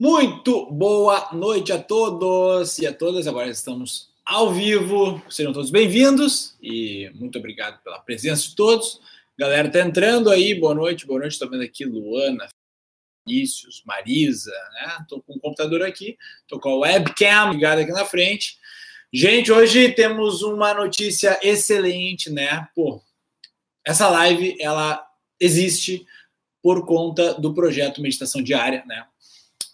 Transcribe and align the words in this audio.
Muito 0.00 0.64
boa 0.70 1.28
noite 1.30 1.74
a 1.74 1.78
todos 1.78 2.78
e 2.78 2.86
a 2.86 2.94
todas. 2.94 3.26
Agora 3.26 3.50
estamos 3.50 4.08
ao 4.24 4.50
vivo. 4.50 5.22
Sejam 5.28 5.52
todos 5.52 5.70
bem-vindos 5.70 6.56
e 6.62 7.10
muito 7.16 7.38
obrigado 7.38 7.82
pela 7.82 7.98
presença 7.98 8.48
de 8.48 8.56
todos. 8.56 8.98
Galera, 9.38 9.70
tá 9.70 9.80
entrando 9.80 10.30
aí. 10.30 10.54
Boa 10.54 10.74
noite, 10.74 11.06
boa 11.06 11.20
noite. 11.20 11.32
Estou 11.32 11.50
vendo 11.50 11.64
aqui 11.64 11.84
Luana, 11.84 12.48
Vinícius, 13.28 13.82
Marisa, 13.84 14.50
né? 14.72 15.04
Tô 15.06 15.20
com 15.20 15.34
o 15.34 15.38
computador 15.38 15.82
aqui, 15.82 16.16
tô 16.48 16.58
com 16.58 16.70
a 16.70 16.78
webcam 16.78 17.52
ligada 17.52 17.82
aqui 17.82 17.92
na 17.92 18.06
frente. 18.06 18.56
Gente, 19.12 19.52
hoje 19.52 19.92
temos 19.92 20.40
uma 20.40 20.72
notícia 20.72 21.38
excelente, 21.42 22.30
né? 22.30 22.66
Pô, 22.74 23.02
essa 23.84 24.08
live 24.08 24.56
ela 24.58 25.06
existe 25.38 26.06
por 26.62 26.86
conta 26.86 27.34
do 27.34 27.52
projeto 27.52 28.00
Meditação 28.00 28.42
Diária, 28.42 28.82
né? 28.86 29.04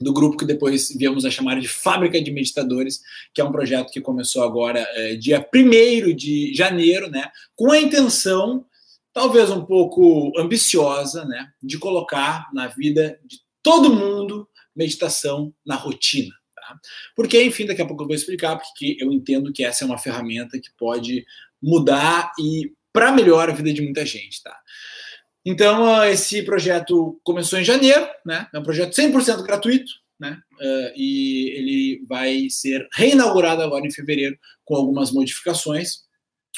Do 0.01 0.13
grupo 0.13 0.37
que 0.37 0.45
depois 0.45 0.91
viemos 0.97 1.25
a 1.25 1.31
chamar 1.31 1.61
de 1.61 1.69
Fábrica 1.69 2.21
de 2.21 2.31
Meditadores, 2.31 3.01
que 3.33 3.41
é 3.41 3.45
um 3.45 3.53
projeto 3.53 3.91
que 3.91 4.01
começou 4.01 4.43
agora 4.43 4.81
é, 4.95 5.17
dia 5.17 5.47
1 5.55 6.15
de 6.15 6.55
janeiro, 6.55 7.11
né, 7.11 7.31
com 7.55 7.71
a 7.71 7.81
intenção, 7.81 8.65
talvez 9.13 9.51
um 9.51 9.65
pouco 9.65 10.33
ambiciosa, 10.39 11.25
né, 11.25 11.51
de 11.63 11.79
colocar 11.79 12.49
na 12.53 12.69
vida 12.69 13.19
de 13.25 13.39
todo 13.63 13.95
mundo 13.95 14.49
meditação 14.75 15.53
na 15.65 15.75
rotina. 15.75 16.33
Tá? 16.55 16.79
Porque, 17.15 17.43
enfim, 17.43 17.67
daqui 17.67 17.81
a 17.81 17.87
pouco 17.87 18.03
eu 18.03 18.07
vou 18.07 18.17
explicar, 18.17 18.57
porque 18.57 18.97
eu 19.01 19.13
entendo 19.13 19.53
que 19.53 19.65
essa 19.65 19.85
é 19.85 19.87
uma 19.87 19.99
ferramenta 19.99 20.61
que 20.61 20.71
pode 20.79 21.25
mudar 21.63 22.33
e 22.39 22.73
para 22.93 23.13
melhor 23.13 23.49
a 23.49 23.53
vida 23.53 23.73
de 23.73 23.83
muita 23.83 24.05
gente. 24.05 24.43
Tá? 24.43 24.57
Então, 25.47 26.05
esse 26.05 26.43
projeto 26.43 27.21
começou 27.23 27.57
em 27.57 27.65
janeiro, 27.65 28.05
né? 28.25 28.49
É 28.53 28.59
um 28.59 28.65
projeto 28.65 28.93
100% 28.93 29.45
gratuito, 29.45 29.93
né? 30.19 30.41
Uh, 30.55 30.93
e 30.97 31.51
ele 31.51 32.05
vai 32.09 32.49
ser 32.51 32.89
reinaugurado 32.93 33.63
agora 33.63 33.87
em 33.87 33.93
fevereiro 33.93 34.37
com 34.65 34.75
algumas 34.75 35.13
modificações, 35.13 36.05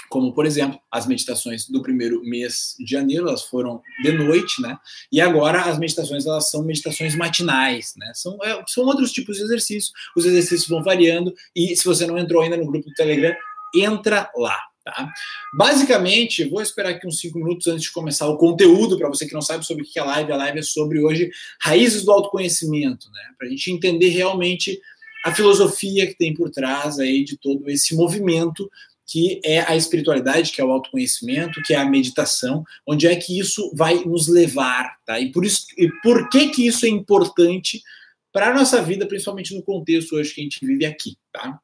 como, 0.09 0.33
por 0.33 0.47
exemplo, 0.47 0.81
as 0.91 1.07
meditações 1.07 1.69
do 1.69 1.83
primeiro 1.83 2.23
mês 2.23 2.77
de 2.79 2.91
janeiro, 2.91 3.29
elas 3.29 3.43
foram 3.43 3.83
de 4.03 4.12
noite, 4.12 4.62
né? 4.62 4.75
E 5.12 5.21
agora 5.21 5.62
as 5.62 5.79
meditações, 5.79 6.25
elas 6.25 6.51
são 6.51 6.65
meditações 6.65 7.15
matinais, 7.15 7.93
né? 7.95 8.11
São, 8.15 8.39
é, 8.43 8.65
são 8.67 8.84
outros 8.84 9.12
tipos 9.12 9.37
de 9.37 9.43
exercícios, 9.43 9.93
os 10.17 10.25
exercícios 10.25 10.67
vão 10.67 10.83
variando, 10.83 11.34
e 11.55 11.77
se 11.77 11.84
você 11.84 12.07
não 12.07 12.17
entrou 12.17 12.41
ainda 12.41 12.57
no 12.57 12.65
grupo 12.65 12.89
do 12.89 12.95
Telegram, 12.95 13.37
entra 13.75 14.31
lá, 14.34 14.59
Tá? 14.89 15.12
Basicamente, 15.53 16.48
vou 16.48 16.62
esperar 16.62 16.91
aqui 16.91 17.06
uns 17.06 17.20
cinco 17.20 17.39
minutos 17.39 17.67
antes 17.67 17.83
de 17.83 17.92
começar 17.92 18.27
o 18.27 18.39
conteúdo, 18.39 18.97
para 18.97 19.08
você 19.08 19.27
que 19.27 19.34
não 19.34 19.42
sabe 19.42 19.67
sobre 19.67 19.83
o 19.83 19.86
que 19.86 19.98
é 19.98 20.03
live. 20.03 20.33
A 20.33 20.36
live 20.36 20.58
é 20.61 20.62
sobre 20.62 20.98
hoje 20.98 21.31
raízes 21.61 22.05
do 22.05 22.11
autoconhecimento, 22.11 23.11
né? 23.11 23.20
para 23.36 23.47
a 23.47 23.50
gente 23.50 23.70
entender 23.70 24.09
realmente 24.09 24.81
a 25.27 25.34
filosofia 25.34 26.06
que 26.06 26.16
tem 26.16 26.33
por 26.33 26.48
trás 26.48 26.98
aí 26.98 27.22
de 27.22 27.36
todo 27.36 27.69
esse 27.69 27.94
movimento 27.94 28.70
que 29.06 29.41
é 29.44 29.61
a 29.61 29.75
espiritualidade, 29.75 30.53
que 30.53 30.61
é 30.61 30.64
o 30.64 30.70
autoconhecimento, 30.70 31.62
que 31.62 31.72
é 31.72 31.77
a 31.78 31.84
meditação, 31.84 32.62
onde 32.86 33.06
é 33.06 33.16
que 33.16 33.39
isso 33.39 33.70
vai 33.75 34.05
nos 34.05 34.28
levar, 34.28 34.97
tá? 35.05 35.19
E 35.19 35.33
por 35.33 35.47
isso, 35.47 35.66
e 35.78 35.91
por 36.03 36.28
que 36.28 36.48
que 36.48 36.66
isso 36.66 36.84
é 36.84 36.91
importante 36.91 37.83
para 38.31 38.50
a 38.50 38.55
nossa 38.55 38.83
vida, 38.83 39.06
principalmente 39.06 39.55
no 39.55 39.62
contexto 39.62 40.14
hoje 40.14 40.34
que 40.34 40.41
a 40.42 40.44
gente 40.44 40.64
vive 40.64 40.84
aqui, 40.84 41.16
tá? 41.33 41.59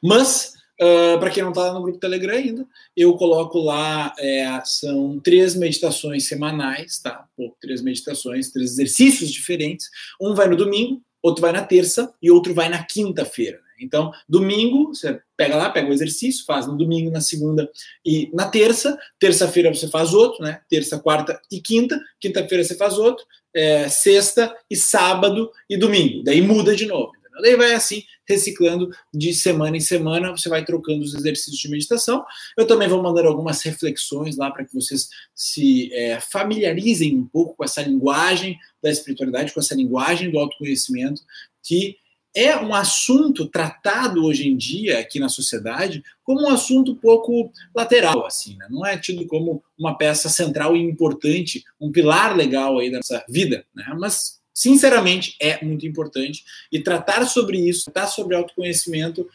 Mas 0.00 0.54
Uh, 0.80 1.14
ah, 1.14 1.18
para 1.18 1.30
quem 1.30 1.42
não 1.42 1.50
está 1.50 1.72
no 1.72 1.82
grupo 1.82 2.00
Telegram 2.00 2.34
ainda, 2.34 2.66
eu 2.96 3.14
coloco 3.16 3.58
lá, 3.60 4.12
é, 4.18 4.60
são 4.64 5.20
três 5.20 5.54
meditações 5.54 6.26
semanais, 6.26 6.98
tá? 6.98 7.26
Três 7.60 7.80
meditações, 7.80 8.50
três 8.50 8.72
exercícios 8.72 9.30
diferentes. 9.30 9.88
Um 10.20 10.34
vai 10.34 10.48
no 10.48 10.56
domingo, 10.56 11.00
outro 11.22 11.42
vai 11.42 11.52
na 11.52 11.64
terça 11.64 12.12
e 12.20 12.30
outro 12.30 12.52
vai 12.52 12.68
na 12.68 12.84
quinta-feira. 12.84 13.58
Né? 13.58 13.74
Então, 13.80 14.12
domingo, 14.28 14.88
você 14.88 15.20
pega 15.36 15.56
lá, 15.56 15.70
pega 15.70 15.88
o 15.88 15.92
exercício, 15.92 16.44
faz 16.44 16.66
no 16.66 16.76
domingo, 16.76 17.10
na 17.10 17.20
segunda 17.20 17.70
e 18.04 18.30
na 18.34 18.48
terça. 18.48 18.98
Terça-feira 19.18 19.72
você 19.72 19.88
faz 19.88 20.12
outro, 20.12 20.42
né? 20.42 20.60
Terça, 20.68 20.98
quarta 20.98 21.40
e 21.50 21.60
quinta. 21.60 22.00
Quinta-feira 22.20 22.64
você 22.64 22.76
faz 22.76 22.98
outro. 22.98 23.24
É, 23.54 23.88
sexta 23.88 24.54
e 24.68 24.76
sábado 24.76 25.50
e 25.70 25.76
domingo. 25.76 26.24
Daí 26.24 26.42
muda 26.42 26.74
de 26.74 26.86
novo. 26.86 27.12
Daí 27.40 27.56
vai 27.56 27.74
assim, 27.74 28.02
reciclando 28.28 28.90
de 29.12 29.34
semana 29.34 29.76
em 29.76 29.80
semana, 29.80 30.30
você 30.30 30.48
vai 30.48 30.64
trocando 30.64 31.02
os 31.02 31.14
exercícios 31.14 31.58
de 31.58 31.68
meditação. 31.68 32.24
Eu 32.56 32.66
também 32.66 32.88
vou 32.88 33.02
mandar 33.02 33.26
algumas 33.26 33.62
reflexões 33.62 34.36
lá 34.36 34.50
para 34.50 34.64
que 34.64 34.74
vocês 34.74 35.08
se 35.34 35.92
é, 35.92 36.20
familiarizem 36.20 37.16
um 37.16 37.26
pouco 37.26 37.56
com 37.56 37.64
essa 37.64 37.82
linguagem 37.82 38.58
da 38.82 38.90
espiritualidade, 38.90 39.52
com 39.52 39.60
essa 39.60 39.74
linguagem 39.74 40.30
do 40.30 40.38
autoconhecimento, 40.38 41.22
que 41.62 41.96
é 42.34 42.56
um 42.56 42.74
assunto 42.74 43.46
tratado 43.46 44.24
hoje 44.24 44.48
em 44.48 44.56
dia 44.56 44.98
aqui 44.98 45.20
na 45.20 45.28
sociedade 45.28 46.02
como 46.24 46.42
um 46.42 46.48
assunto 46.48 46.96
pouco 46.96 47.52
lateral, 47.72 48.26
assim, 48.26 48.56
né? 48.56 48.66
não 48.68 48.84
é 48.84 48.98
tido 48.98 49.24
como 49.26 49.62
uma 49.78 49.96
peça 49.96 50.28
central 50.28 50.76
e 50.76 50.80
importante, 50.80 51.62
um 51.80 51.92
pilar 51.92 52.36
legal 52.36 52.78
aí 52.78 52.90
da 52.90 52.96
nossa 52.96 53.24
vida, 53.28 53.64
né? 53.72 53.84
Mas 53.96 54.40
sinceramente, 54.54 55.36
é 55.40 55.62
muito 55.64 55.86
importante. 55.86 56.44
E 56.70 56.80
tratar 56.80 57.26
sobre 57.26 57.58
isso, 57.58 57.90
tratar 57.90 58.06
sobre 58.06 58.36
autoconhecimento, 58.36 59.28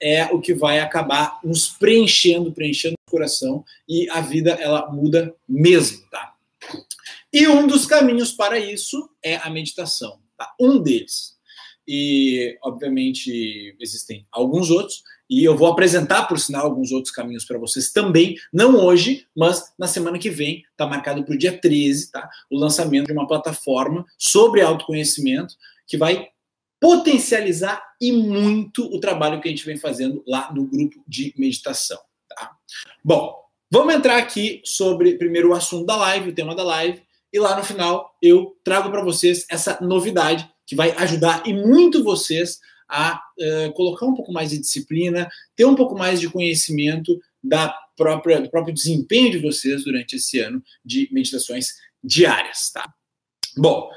é 0.00 0.26
o 0.26 0.40
que 0.40 0.52
vai 0.52 0.78
acabar 0.78 1.40
nos 1.42 1.68
preenchendo, 1.68 2.52
preenchendo 2.52 2.94
o 3.08 3.10
coração 3.10 3.64
e 3.88 4.08
a 4.10 4.20
vida 4.20 4.50
ela 4.50 4.90
muda 4.92 5.34
mesmo, 5.48 6.06
tá? 6.10 6.34
E 7.32 7.48
um 7.48 7.66
dos 7.66 7.86
caminhos 7.86 8.32
para 8.32 8.58
isso 8.58 9.08
é 9.22 9.36
a 9.36 9.48
meditação, 9.48 10.18
tá? 10.36 10.54
Um 10.60 10.78
deles. 10.78 11.34
E, 11.88 12.58
obviamente, 12.62 13.76
existem 13.80 14.26
alguns 14.30 14.70
outros, 14.70 15.02
e 15.28 15.44
eu 15.44 15.56
vou 15.56 15.68
apresentar, 15.68 16.26
por 16.26 16.38
sinal, 16.38 16.66
alguns 16.66 16.92
outros 16.92 17.12
caminhos 17.12 17.44
para 17.44 17.58
vocês 17.58 17.90
também, 17.90 18.36
não 18.52 18.76
hoje, 18.76 19.26
mas 19.36 19.72
na 19.78 19.86
semana 19.86 20.18
que 20.18 20.30
vem, 20.30 20.62
está 20.70 20.86
marcado 20.86 21.24
para 21.24 21.34
o 21.34 21.38
dia 21.38 21.58
13, 21.58 22.12
tá? 22.12 22.28
O 22.50 22.58
lançamento 22.58 23.06
de 23.06 23.12
uma 23.12 23.26
plataforma 23.26 24.04
sobre 24.16 24.60
autoconhecimento 24.60 25.54
que 25.86 25.96
vai 25.96 26.28
potencializar 26.80 27.82
e 28.00 28.12
muito 28.12 28.84
o 28.84 29.00
trabalho 29.00 29.40
que 29.40 29.48
a 29.48 29.50
gente 29.50 29.64
vem 29.64 29.76
fazendo 29.76 30.22
lá 30.26 30.52
no 30.52 30.66
grupo 30.66 31.02
de 31.08 31.34
meditação, 31.36 31.98
tá? 32.28 32.52
Bom, 33.04 33.34
vamos 33.70 33.94
entrar 33.94 34.18
aqui 34.18 34.60
sobre 34.64 35.16
primeiro 35.16 35.50
o 35.50 35.54
assunto 35.54 35.86
da 35.86 35.96
live, 35.96 36.30
o 36.30 36.34
tema 36.34 36.54
da 36.54 36.62
live, 36.62 37.02
e 37.32 37.38
lá 37.38 37.56
no 37.56 37.64
final 37.64 38.14
eu 38.22 38.56
trago 38.62 38.90
para 38.90 39.02
vocês 39.02 39.44
essa 39.50 39.78
novidade 39.80 40.48
que 40.66 40.76
vai 40.76 40.92
ajudar 40.92 41.42
e 41.46 41.52
muito 41.52 42.04
vocês 42.04 42.60
a 42.88 43.20
uh, 43.38 43.72
colocar 43.72 44.06
um 44.06 44.14
pouco 44.14 44.32
mais 44.32 44.50
de 44.50 44.58
disciplina, 44.58 45.28
ter 45.54 45.64
um 45.64 45.74
pouco 45.74 45.96
mais 45.96 46.20
de 46.20 46.28
conhecimento 46.28 47.20
da 47.42 47.68
própria, 47.96 48.40
do 48.40 48.50
próprio 48.50 48.74
desempenho 48.74 49.30
de 49.30 49.38
vocês 49.38 49.84
durante 49.84 50.16
esse 50.16 50.38
ano 50.38 50.62
de 50.84 51.08
meditações 51.10 51.76
diárias, 52.02 52.70
tá? 52.70 52.92
Bom, 53.56 53.90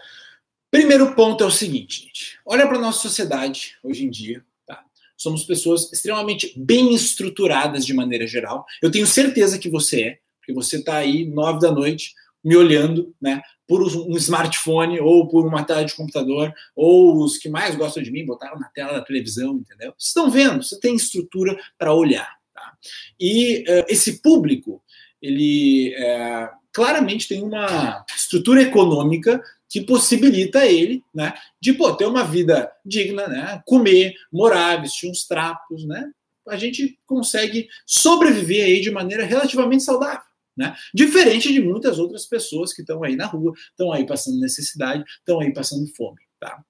primeiro 0.71 1.13
ponto 1.13 1.43
é 1.43 1.47
o 1.47 1.51
seguinte, 1.51 2.03
gente. 2.05 2.39
Olha 2.45 2.67
para 2.67 2.77
a 2.77 2.81
nossa 2.81 3.01
sociedade 3.01 3.75
hoje 3.83 4.05
em 4.05 4.09
dia, 4.09 4.43
tá? 4.65 4.83
Somos 5.17 5.43
pessoas 5.43 5.91
extremamente 5.91 6.53
bem 6.57 6.93
estruturadas 6.93 7.85
de 7.85 7.93
maneira 7.93 8.25
geral. 8.25 8.65
Eu 8.81 8.89
tenho 8.89 9.05
certeza 9.05 9.59
que 9.59 9.69
você 9.69 10.01
é, 10.01 10.19
porque 10.39 10.53
você 10.53 10.77
está 10.77 10.97
aí 10.97 11.25
nove 11.25 11.59
da 11.59 11.71
noite 11.71 12.13
me 12.43 12.55
olhando, 12.55 13.13
né? 13.21 13.41
Por 13.69 13.83
um 13.83 14.17
smartphone 14.17 14.99
ou 14.99 15.27
por 15.27 15.45
uma 15.45 15.63
tela 15.63 15.85
de 15.85 15.93
computador, 15.93 16.51
ou 16.75 17.23
os 17.23 17.37
que 17.37 17.47
mais 17.47 17.75
gostam 17.75 18.01
de 18.01 18.11
mim 18.11 18.25
botaram 18.25 18.57
na 18.57 18.67
tela 18.69 18.93
da 18.93 19.01
televisão, 19.01 19.57
entendeu? 19.57 19.93
Vocês 19.95 20.07
estão 20.07 20.27
vendo, 20.27 20.63
você 20.63 20.79
tem 20.79 20.95
estrutura 20.95 21.55
para 21.77 21.93
olhar. 21.93 22.35
Tá? 22.51 22.73
E 23.19 23.59
uh, 23.59 23.85
esse 23.87 24.23
público, 24.23 24.81
ele 25.21 25.95
uh, 25.99 26.49
claramente 26.73 27.27
tem 27.27 27.43
uma 27.43 28.03
estrutura 28.17 28.63
econômica 28.63 29.39
que 29.69 29.81
possibilita 29.81 30.65
ele, 30.65 31.03
né, 31.13 31.35
de 31.61 31.73
pô, 31.73 31.93
ter 31.93 32.07
uma 32.07 32.23
vida 32.23 32.71
digna, 32.83 33.27
né, 33.27 33.61
comer, 33.67 34.15
morar, 34.33 34.81
vestir 34.81 35.07
uns 35.07 35.27
trapos, 35.27 35.85
né, 35.85 36.09
a 36.47 36.57
gente 36.57 36.97
consegue 37.05 37.67
sobreviver 37.85 38.65
aí 38.65 38.81
de 38.81 38.89
maneira 38.89 39.23
relativamente 39.23 39.83
saudável. 39.83 40.27
Né? 40.59 40.75
Diferente 40.93 41.53
de 41.53 41.61
muitas 41.61 41.97
outras 41.97 42.25
pessoas 42.25 42.73
que 42.73 42.81
estão 42.81 43.01
aí 43.01 43.15
na 43.15 43.25
rua, 43.25 43.53
estão 43.69 43.93
aí 43.93 44.05
passando 44.05 44.41
necessidade, 44.41 45.05
estão 45.19 45.39
aí 45.39 45.53
passando 45.53 45.87
fome. 45.95 46.19
Tá? 46.37 46.61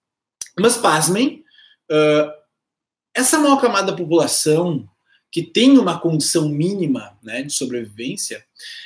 Mas 0.60 0.78
pasmem, 0.78 1.44
uh, 1.92 2.32
essa 3.16 3.40
maior 3.40 3.60
camada 3.60 3.92
da 3.92 3.98
população 3.98 4.88
que 5.32 5.42
tem 5.42 5.80
uma 5.80 6.00
condição 6.00 6.48
mínima 6.48 7.18
né, 7.24 7.42
de 7.42 7.52
sobrevivência 7.52 8.46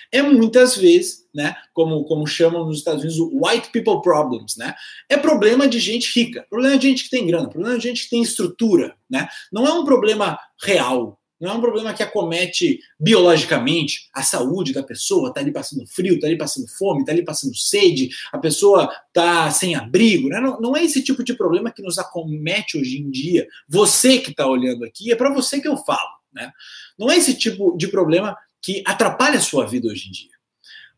é 0.10 0.22
muitas 0.22 0.78
vezes, 0.78 1.28
né, 1.36 1.54
como, 1.74 2.06
como 2.06 2.26
chamam 2.26 2.66
nos 2.66 2.78
Estados 2.78 3.02
Unidos, 3.02 3.20
o 3.20 3.46
white 3.46 3.72
people 3.72 4.02
problems, 4.02 4.56
né? 4.56 4.74
É 5.10 5.18
problema 5.18 5.68
de 5.68 5.80
gente 5.80 6.18
rica, 6.18 6.46
problema 6.50 6.78
de 6.78 6.88
gente 6.88 7.06
que 7.06 7.10
tem 7.10 7.28
grana, 7.28 7.50
problema 7.50 7.78
de 7.78 7.84
gente 7.84 8.04
que 8.04 8.10
tem 8.10 8.22
estrutura, 8.22 8.96
né? 9.10 9.28
Não 9.52 9.66
é 9.66 9.74
um 9.74 9.86
problema 9.86 10.38
real, 10.62 11.20
Não 11.44 11.50
é 11.50 11.54
um 11.56 11.62
problema 11.62 11.94
que 11.94 12.02
acomete 12.02 12.80
biologicamente 12.98 14.10
a 14.14 14.24
saúde 14.24 14.72
da 14.72 14.82
pessoa, 14.82 15.28
está 15.28 15.42
ali 15.42 15.52
passando 15.52 15.86
frio, 15.86 16.16
está 16.16 16.26
ali 16.26 16.38
passando 16.38 16.70
fome, 16.70 17.02
está 17.02 17.12
ali 17.12 17.22
passando 17.22 17.54
sede, 17.54 18.12
a 18.32 18.38
pessoa 18.38 18.90
está 19.10 19.52
sem 19.52 19.76
abrigo. 19.76 20.30
Né? 20.30 20.40
Não, 20.40 20.62
não 20.62 20.78
é 20.78 20.86
esse 20.86 21.04
tipo 21.04 21.22
de 21.22 21.34
problema 21.34 21.70
que 21.70 21.82
nos 21.82 22.00
acomete 22.00 22.78
hoje 22.78 22.98
em 22.98 23.12
dia. 23.12 23.46
Você 23.68 24.20
que 24.20 24.32
está 24.32 24.48
olhando 24.48 24.86
aqui, 24.86 25.12
é 25.12 25.18
para 25.18 25.34
você 25.34 25.60
que 25.60 25.68
eu 25.68 25.76
falo. 25.76 26.18
Né? 26.32 26.50
Não 26.98 27.12
é 27.12 27.18
esse 27.18 27.38
tipo 27.38 27.76
de 27.76 27.90
problema 27.90 28.38
que 28.62 28.82
atrapalha 28.86 29.38
a 29.38 29.42
sua 29.42 29.68
vida 29.68 29.90
hoje 29.90 30.08
em 30.08 30.12
dia. 30.12 30.32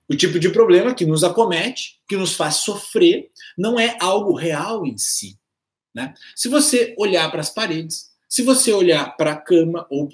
O 0.07 0.15
tipo 0.15 0.37
de 0.37 0.49
problema 0.49 0.93
que 0.93 1.07
nos 1.07 1.23
acomete, 1.23 1.99
que 2.07 2.15
nos 2.15 2.35
faz 2.35 2.57
sofrer, 2.57 3.31
não 3.57 3.79
é 3.79 3.97
algo 3.99 4.35
real 4.35 4.85
em 4.85 4.95
si. 4.95 5.39
Né? 5.91 6.13
Se 6.35 6.47
você 6.47 6.93
olhar 6.99 7.31
para 7.31 7.41
as 7.41 7.49
paredes, 7.49 8.13
se 8.35 8.41
você 8.41 8.73
olhar 8.73 9.15
para 9.15 9.31
a 9.31 9.37
cama 9.37 9.87
ou 9.89 10.09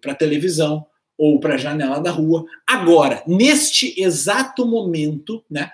para 0.00 0.12
a 0.12 0.14
televisão 0.14 0.86
ou 1.18 1.40
para 1.40 1.54
a 1.54 1.58
janela 1.58 1.98
da 1.98 2.12
rua, 2.12 2.44
agora, 2.64 3.24
neste 3.26 4.00
exato 4.00 4.64
momento, 4.64 5.44
né, 5.50 5.68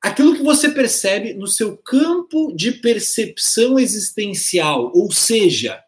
aquilo 0.00 0.34
que 0.34 0.42
você 0.42 0.70
percebe 0.70 1.34
no 1.34 1.46
seu 1.46 1.76
campo 1.76 2.50
de 2.56 2.72
percepção 2.72 3.78
existencial, 3.78 4.90
ou 4.94 5.12
seja, 5.12 5.78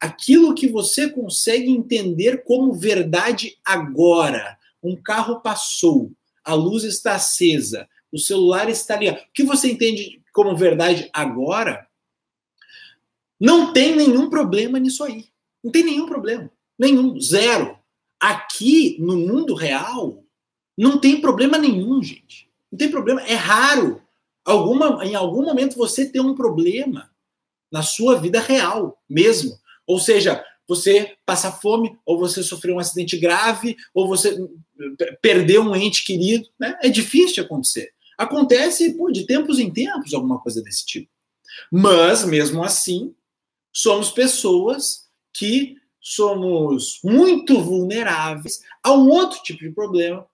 aquilo 0.00 0.54
que 0.54 0.66
você 0.66 1.10
consegue 1.10 1.70
entender 1.70 2.42
como 2.44 2.72
verdade 2.72 3.58
agora. 3.62 4.56
Um 4.82 4.96
carro 4.96 5.42
passou, 5.42 6.10
a 6.42 6.54
luz 6.54 6.84
está 6.84 7.16
acesa, 7.16 7.86
o 8.10 8.18
celular 8.18 8.70
está 8.70 8.96
ligado. 8.96 9.18
O 9.18 9.32
que 9.34 9.42
você 9.42 9.70
entende 9.70 10.22
como 10.32 10.56
verdade 10.56 11.10
agora 11.12 11.86
não 13.40 13.72
tem 13.72 13.94
nenhum 13.96 14.30
problema 14.30 14.78
nisso 14.78 15.04
aí. 15.04 15.26
Não 15.62 15.70
tem 15.70 15.82
nenhum 15.82 16.06
problema. 16.06 16.50
Nenhum. 16.78 17.20
Zero. 17.20 17.78
Aqui, 18.20 18.96
no 19.00 19.16
mundo 19.16 19.54
real, 19.54 20.24
não 20.76 20.98
tem 20.98 21.20
problema 21.20 21.58
nenhum, 21.58 22.02
gente. 22.02 22.50
Não 22.70 22.78
tem 22.78 22.90
problema. 22.90 23.22
É 23.22 23.34
raro. 23.34 24.02
Alguma, 24.44 25.04
em 25.04 25.14
algum 25.14 25.42
momento 25.44 25.76
você 25.76 26.06
ter 26.06 26.20
um 26.20 26.34
problema 26.34 27.10
na 27.72 27.82
sua 27.82 28.18
vida 28.18 28.40
real 28.40 29.02
mesmo. 29.08 29.58
Ou 29.86 29.98
seja, 29.98 30.44
você 30.66 31.16
passar 31.26 31.52
fome, 31.52 31.96
ou 32.04 32.18
você 32.18 32.42
sofrer 32.42 32.72
um 32.72 32.78
acidente 32.78 33.18
grave, 33.18 33.76
ou 33.92 34.06
você 34.06 34.36
perder 35.20 35.60
um 35.60 35.74
ente 35.74 36.04
querido. 36.04 36.48
Né? 36.58 36.78
É 36.82 36.88
difícil 36.88 37.34
de 37.34 37.40
acontecer. 37.40 37.92
Acontece 38.16 38.94
pô, 38.94 39.10
de 39.10 39.26
tempos 39.26 39.58
em 39.58 39.72
tempos 39.72 40.14
alguma 40.14 40.38
coisa 40.40 40.62
desse 40.62 40.86
tipo. 40.86 41.10
Mas, 41.70 42.24
mesmo 42.24 42.62
assim, 42.62 43.14
somos 43.74 44.10
pessoas 44.10 45.08
que 45.32 45.76
somos 46.00 47.00
muito 47.02 47.60
vulneráveis 47.60 48.62
a 48.82 48.92
um 48.92 49.08
outro 49.08 49.42
tipo 49.42 49.60
de 49.60 49.70
problema, 49.70 50.26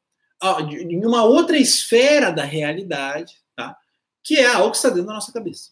em 0.70 1.04
uma 1.06 1.24
outra 1.24 1.56
esfera 1.56 2.30
da 2.30 2.44
realidade, 2.44 3.36
tá? 3.56 3.76
que 4.22 4.36
é 4.36 4.46
algo 4.46 4.72
que 4.72 4.76
está 4.76 4.88
dentro 4.88 5.06
da 5.06 5.14
nossa 5.14 5.32
cabeça. 5.32 5.70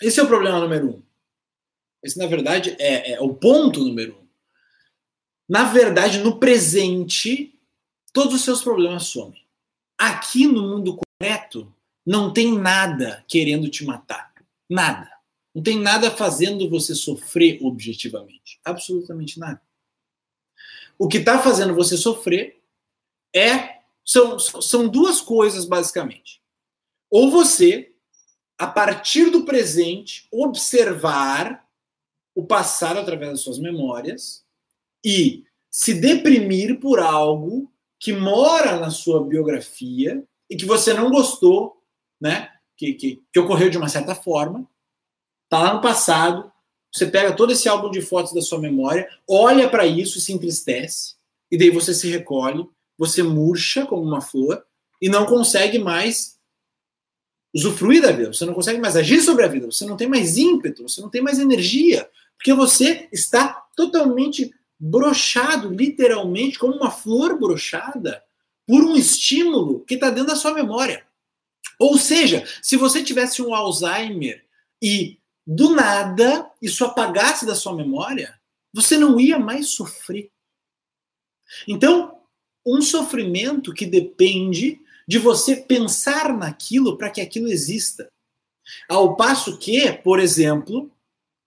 Esse 0.00 0.20
é 0.20 0.22
o 0.22 0.28
problema 0.28 0.60
número 0.60 0.90
um. 0.90 1.02
Esse, 2.02 2.18
na 2.18 2.26
verdade, 2.26 2.76
é, 2.78 3.12
é 3.12 3.20
o 3.20 3.34
ponto 3.34 3.80
número 3.80 4.16
um. 4.20 4.26
Na 5.48 5.64
verdade, 5.64 6.18
no 6.18 6.38
presente, 6.38 7.58
todos 8.12 8.34
os 8.34 8.44
seus 8.44 8.62
problemas 8.62 9.04
somem. 9.06 9.44
Aqui 9.96 10.46
no 10.46 10.62
mundo 10.62 10.96
concreto, 10.96 11.72
não 12.04 12.32
tem 12.32 12.58
nada 12.58 13.24
querendo 13.26 13.68
te 13.68 13.84
matar. 13.84 14.32
Nada. 14.68 15.15
Não 15.56 15.62
tem 15.62 15.80
nada 15.80 16.10
fazendo 16.10 16.68
você 16.68 16.94
sofrer 16.94 17.58
objetivamente. 17.62 18.60
Absolutamente 18.62 19.40
nada. 19.40 19.62
O 20.98 21.08
que 21.08 21.16
está 21.16 21.38
fazendo 21.38 21.74
você 21.74 21.96
sofrer 21.96 22.62
é 23.34 23.78
são, 24.04 24.38
são 24.38 24.86
duas 24.86 25.18
coisas, 25.18 25.64
basicamente. 25.64 26.42
Ou 27.10 27.30
você, 27.30 27.90
a 28.58 28.66
partir 28.66 29.30
do 29.30 29.46
presente, 29.46 30.28
observar 30.30 31.66
o 32.34 32.44
passado 32.44 33.00
através 33.00 33.30
das 33.30 33.40
suas 33.40 33.58
memórias 33.58 34.44
e 35.02 35.46
se 35.70 35.94
deprimir 35.94 36.80
por 36.80 37.00
algo 37.00 37.72
que 37.98 38.12
mora 38.12 38.78
na 38.78 38.90
sua 38.90 39.24
biografia 39.24 40.22
e 40.50 40.54
que 40.56 40.66
você 40.66 40.92
não 40.92 41.10
gostou, 41.10 41.82
né? 42.20 42.52
Que, 42.76 42.92
que, 42.92 43.22
que 43.32 43.40
ocorreu 43.40 43.70
de 43.70 43.78
uma 43.78 43.88
certa 43.88 44.14
forma, 44.14 44.68
Tá 45.48 45.62
lá 45.62 45.74
no 45.74 45.80
passado, 45.80 46.50
você 46.92 47.06
pega 47.06 47.34
todo 47.34 47.52
esse 47.52 47.68
álbum 47.68 47.90
de 47.90 48.00
fotos 48.00 48.32
da 48.32 48.40
sua 48.40 48.58
memória, 48.58 49.08
olha 49.28 49.68
para 49.68 49.86
isso 49.86 50.18
e 50.18 50.20
se 50.20 50.32
entristece, 50.32 51.14
e 51.50 51.58
daí 51.58 51.70
você 51.70 51.92
se 51.92 52.08
recolhe, 52.08 52.66
você 52.98 53.22
murcha 53.22 53.86
como 53.86 54.02
uma 54.02 54.20
flor 54.20 54.64
e 55.00 55.08
não 55.08 55.26
consegue 55.26 55.78
mais 55.78 56.36
usufruir 57.54 58.02
da 58.02 58.12
vida, 58.12 58.32
você 58.32 58.44
não 58.44 58.54
consegue 58.54 58.80
mais 58.80 58.96
agir 58.96 59.20
sobre 59.20 59.44
a 59.44 59.48
vida, 59.48 59.66
você 59.66 59.84
não 59.86 59.96
tem 59.96 60.08
mais 60.08 60.36
ímpeto, 60.36 60.82
você 60.82 61.00
não 61.00 61.08
tem 61.08 61.22
mais 61.22 61.38
energia, 61.38 62.08
porque 62.36 62.52
você 62.52 63.08
está 63.12 63.66
totalmente 63.76 64.52
brochado, 64.78 65.70
literalmente, 65.70 66.58
como 66.58 66.74
uma 66.74 66.90
flor 66.90 67.38
brochada, 67.38 68.22
por 68.66 68.82
um 68.82 68.96
estímulo 68.96 69.84
que 69.84 69.94
está 69.94 70.10
dentro 70.10 70.28
da 70.28 70.36
sua 70.36 70.52
memória. 70.52 71.06
Ou 71.78 71.96
seja, 71.98 72.46
se 72.62 72.76
você 72.76 73.02
tivesse 73.02 73.40
um 73.40 73.54
Alzheimer 73.54 74.44
e 74.82 75.18
do 75.46 75.74
nada 75.74 76.50
isso 76.60 76.84
apagasse 76.84 77.46
da 77.46 77.54
sua 77.54 77.74
memória, 77.74 78.38
você 78.72 78.98
não 78.98 79.20
ia 79.20 79.38
mais 79.38 79.70
sofrer. 79.70 80.30
Então, 81.68 82.18
um 82.64 82.82
sofrimento 82.82 83.72
que 83.72 83.86
depende 83.86 84.80
de 85.06 85.18
você 85.18 85.54
pensar 85.54 86.36
naquilo 86.36 86.98
para 86.98 87.10
que 87.10 87.20
aquilo 87.20 87.46
exista. 87.46 88.10
Ao 88.88 89.14
passo 89.14 89.56
que, 89.56 89.92
por 89.92 90.18
exemplo, 90.18 90.90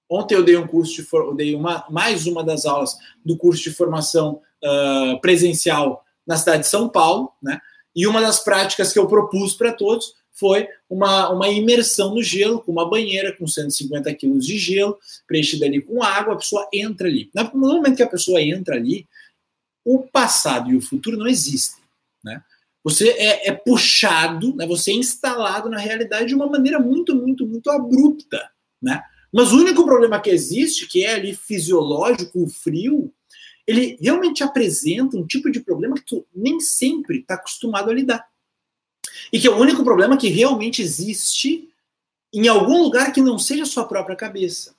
ontem 0.10 0.36
eu 0.36 0.44
dei 0.44 0.56
um 0.56 0.66
curso 0.66 1.04
de 1.04 1.08
eu 1.12 1.36
dei 1.36 1.54
uma, 1.54 1.86
mais 1.90 2.26
uma 2.26 2.42
das 2.42 2.66
aulas 2.66 2.98
do 3.24 3.36
curso 3.36 3.62
de 3.64 3.76
formação 3.76 4.42
uh, 4.64 5.20
presencial 5.20 6.06
na 6.26 6.38
cidade 6.38 6.64
de 6.64 6.70
São 6.70 6.88
Paulo, 6.88 7.34
né? 7.44 7.60
E 7.94 8.08
uma 8.08 8.22
das 8.22 8.40
práticas 8.40 8.94
que 8.94 9.00
eu 9.00 9.08
propus 9.08 9.54
para 9.54 9.74
todos 9.74 10.14
foi 10.40 10.68
uma, 10.90 11.30
uma 11.30 11.50
imersão 11.50 12.16
no 12.16 12.24
gelo, 12.24 12.62
com 12.62 12.72
uma 12.72 12.90
banheira 12.90 13.36
com 13.36 13.46
150 13.46 14.14
quilos 14.16 14.46
de 14.46 14.58
gelo, 14.58 14.98
preenchida 15.28 15.66
ali 15.66 15.82
com 15.82 16.02
água, 16.02 16.34
a 16.34 16.38
pessoa 16.38 16.68
entra 16.74 17.08
ali. 17.08 17.30
No 17.54 17.76
momento 17.76 17.98
que 17.98 18.04
a 18.04 18.10
pessoa 18.10 18.42
entra 18.42 18.76
ali, 18.76 19.06
o 19.84 20.00
passado 20.00 20.72
e 20.72 20.76
o 20.76 20.82
futuro 20.82 21.18
não 21.18 21.28
existem. 21.28 21.84
Né? 22.24 22.42
Você 22.84 23.10
é, 23.10 23.50
é 23.50 23.52
puxado, 23.52 24.56
né? 24.56 24.66
você 24.66 24.92
é 24.92 24.96
instalado 24.96 25.70
na 25.70 25.78
realidade 25.78 26.28
de 26.28 26.36
uma 26.36 26.48
maneira 26.48 26.80
muito, 26.80 27.16
muito, 27.16 27.46
muito 27.46 27.70
abrupta. 27.70 28.50
Né? 28.82 29.02
Mas 29.32 29.52
o 29.52 29.58
único 29.58 29.86
problema 29.86 30.20
que 30.20 30.30
existe, 30.30 30.88
que 30.88 31.04
é 31.04 31.14
ali 31.14 31.36
fisiológico, 31.36 32.44
o 32.44 32.50
frio, 32.50 33.14
ele 33.68 33.98
realmente 34.02 34.44
apresenta 34.44 35.18
um 35.18 35.28
tipo 35.28 35.52
de 35.52 35.60
problema 35.60 35.96
que 35.96 36.06
tu 36.06 36.26
nem 36.34 36.60
sempre 36.60 37.20
está 37.20 37.36
acostumado 37.36 37.92
a 37.92 37.94
lidar. 37.94 38.28
E 39.32 39.40
que 39.40 39.48
é 39.48 39.52
o 39.52 39.58
único 39.58 39.84
problema 39.84 40.18
que 40.18 40.30
realmente 40.30 40.82
existe 40.82 41.70
em 42.34 42.48
algum 42.48 42.82
lugar 42.82 43.12
que 43.12 43.22
não 43.22 43.40
seja 43.40 43.64
a 43.64 43.68
sua 43.68 43.86
própria 43.86 44.16
cabeça. 44.16 44.76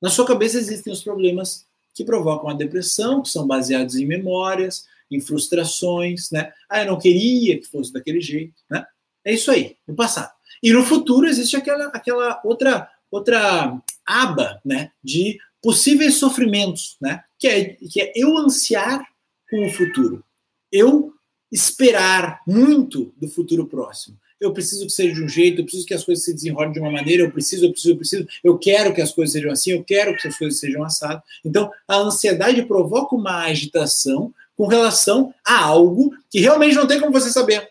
Na 0.00 0.10
sua 0.10 0.26
cabeça 0.26 0.58
existem 0.58 0.92
os 0.92 1.02
problemas 1.02 1.66
que 1.94 2.04
provocam 2.04 2.50
a 2.50 2.54
depressão, 2.54 3.22
que 3.22 3.30
são 3.30 3.46
baseados 3.46 3.96
em 3.96 4.06
memórias, 4.06 4.86
em 5.10 5.20
frustrações, 5.20 6.30
né? 6.30 6.52
Ah, 6.68 6.82
eu 6.82 6.86
não 6.86 6.98
queria 6.98 7.58
que 7.58 7.66
fosse 7.66 7.92
daquele 7.92 8.20
jeito, 8.20 8.54
né? 8.68 8.84
É 9.24 9.32
isso 9.32 9.50
aí, 9.50 9.76
no 9.86 9.94
passado. 9.94 10.32
E 10.62 10.72
no 10.72 10.84
futuro 10.84 11.26
existe 11.26 11.56
aquela, 11.56 11.86
aquela 11.86 12.40
outra 12.44 12.90
outra 13.10 13.80
aba, 14.04 14.60
né, 14.64 14.90
de 15.02 15.38
possíveis 15.62 16.16
sofrimentos, 16.16 16.96
né? 17.00 17.24
Que 17.38 17.48
é 17.48 17.64
que 17.74 18.00
é 18.00 18.12
eu 18.14 18.36
ansiar 18.36 19.04
com 19.50 19.66
o 19.66 19.72
futuro. 19.72 20.24
Eu 20.70 21.14
esperar 21.50 22.40
muito 22.46 23.12
do 23.16 23.28
futuro 23.28 23.66
próximo. 23.66 24.18
Eu 24.38 24.52
preciso 24.52 24.84
que 24.84 24.92
seja 24.92 25.14
de 25.14 25.22
um 25.22 25.28
jeito, 25.28 25.60
eu 25.60 25.64
preciso 25.64 25.86
que 25.86 25.94
as 25.94 26.04
coisas 26.04 26.24
se 26.24 26.34
desenrolem 26.34 26.72
de 26.72 26.78
uma 26.78 26.90
maneira, 26.90 27.22
eu 27.22 27.30
preciso, 27.30 27.64
eu 27.64 27.70
preciso, 27.70 27.92
eu 27.94 27.96
preciso, 27.96 28.28
eu 28.44 28.58
quero 28.58 28.94
que 28.94 29.00
as 29.00 29.12
coisas 29.12 29.32
sejam 29.32 29.50
assim, 29.50 29.70
eu 29.70 29.82
quero 29.82 30.14
que 30.16 30.28
as 30.28 30.36
coisas 30.36 30.60
sejam 30.60 30.84
assadas. 30.84 31.22
Então, 31.44 31.70
a 31.88 31.96
ansiedade 31.96 32.62
provoca 32.66 33.14
uma 33.14 33.44
agitação 33.44 34.34
com 34.54 34.66
relação 34.66 35.34
a 35.44 35.58
algo 35.62 36.14
que 36.30 36.40
realmente 36.40 36.74
não 36.74 36.86
tem 36.86 37.00
como 37.00 37.12
você 37.12 37.30
saber. 37.30 37.70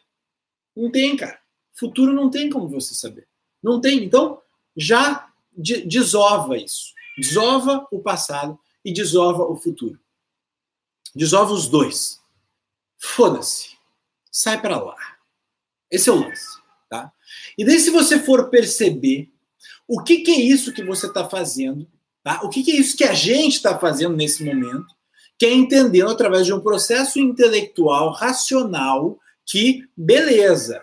Não 0.75 0.91
tem, 0.91 1.15
cara. 1.15 1.39
Futuro 1.73 2.13
não 2.13 2.29
tem 2.29 2.49
como 2.49 2.67
você 2.67 2.93
saber. 2.93 3.27
Não 3.61 3.79
tem. 3.79 4.03
Então, 4.03 4.39
já 4.75 5.27
desova 5.55 6.57
isso. 6.57 6.93
Desova 7.17 7.87
o 7.91 7.99
passado 7.99 8.57
e 8.83 8.91
desova 8.91 9.43
o 9.43 9.55
futuro. 9.55 9.99
Desova 11.15 11.53
os 11.53 11.67
dois. 11.67 12.19
Foda-se. 13.13 13.77
Sai 14.31 14.61
para 14.61 14.79
lá. 14.79 14.97
Esse 15.89 16.09
é 16.09 16.11
o 16.11 16.19
lance, 16.19 16.59
tá? 16.89 17.11
E 17.57 17.65
daí 17.65 17.79
se 17.79 17.89
você 17.89 18.19
for 18.19 18.49
perceber 18.49 19.29
o 19.87 20.01
que, 20.01 20.19
que 20.19 20.31
é 20.31 20.39
isso 20.39 20.73
que 20.73 20.83
você 20.83 21.07
está 21.07 21.27
fazendo 21.27 21.87
Tá? 22.25 22.41
O 22.41 22.49
que, 22.49 22.63
que 22.63 22.71
é 22.71 22.75
isso 22.75 22.97
que 22.97 23.03
a 23.03 23.13
gente 23.13 23.57
está 23.57 23.77
fazendo 23.77 24.15
nesse 24.15 24.43
momento? 24.43 24.87
Que 25.37 25.45
é 25.45 25.53
entendendo 25.53 26.09
através 26.09 26.47
de 26.47 26.51
um 26.51 26.59
processo 26.59 27.19
intelectual, 27.19 28.11
racional, 28.11 29.19
que, 29.45 29.83
beleza, 29.95 30.81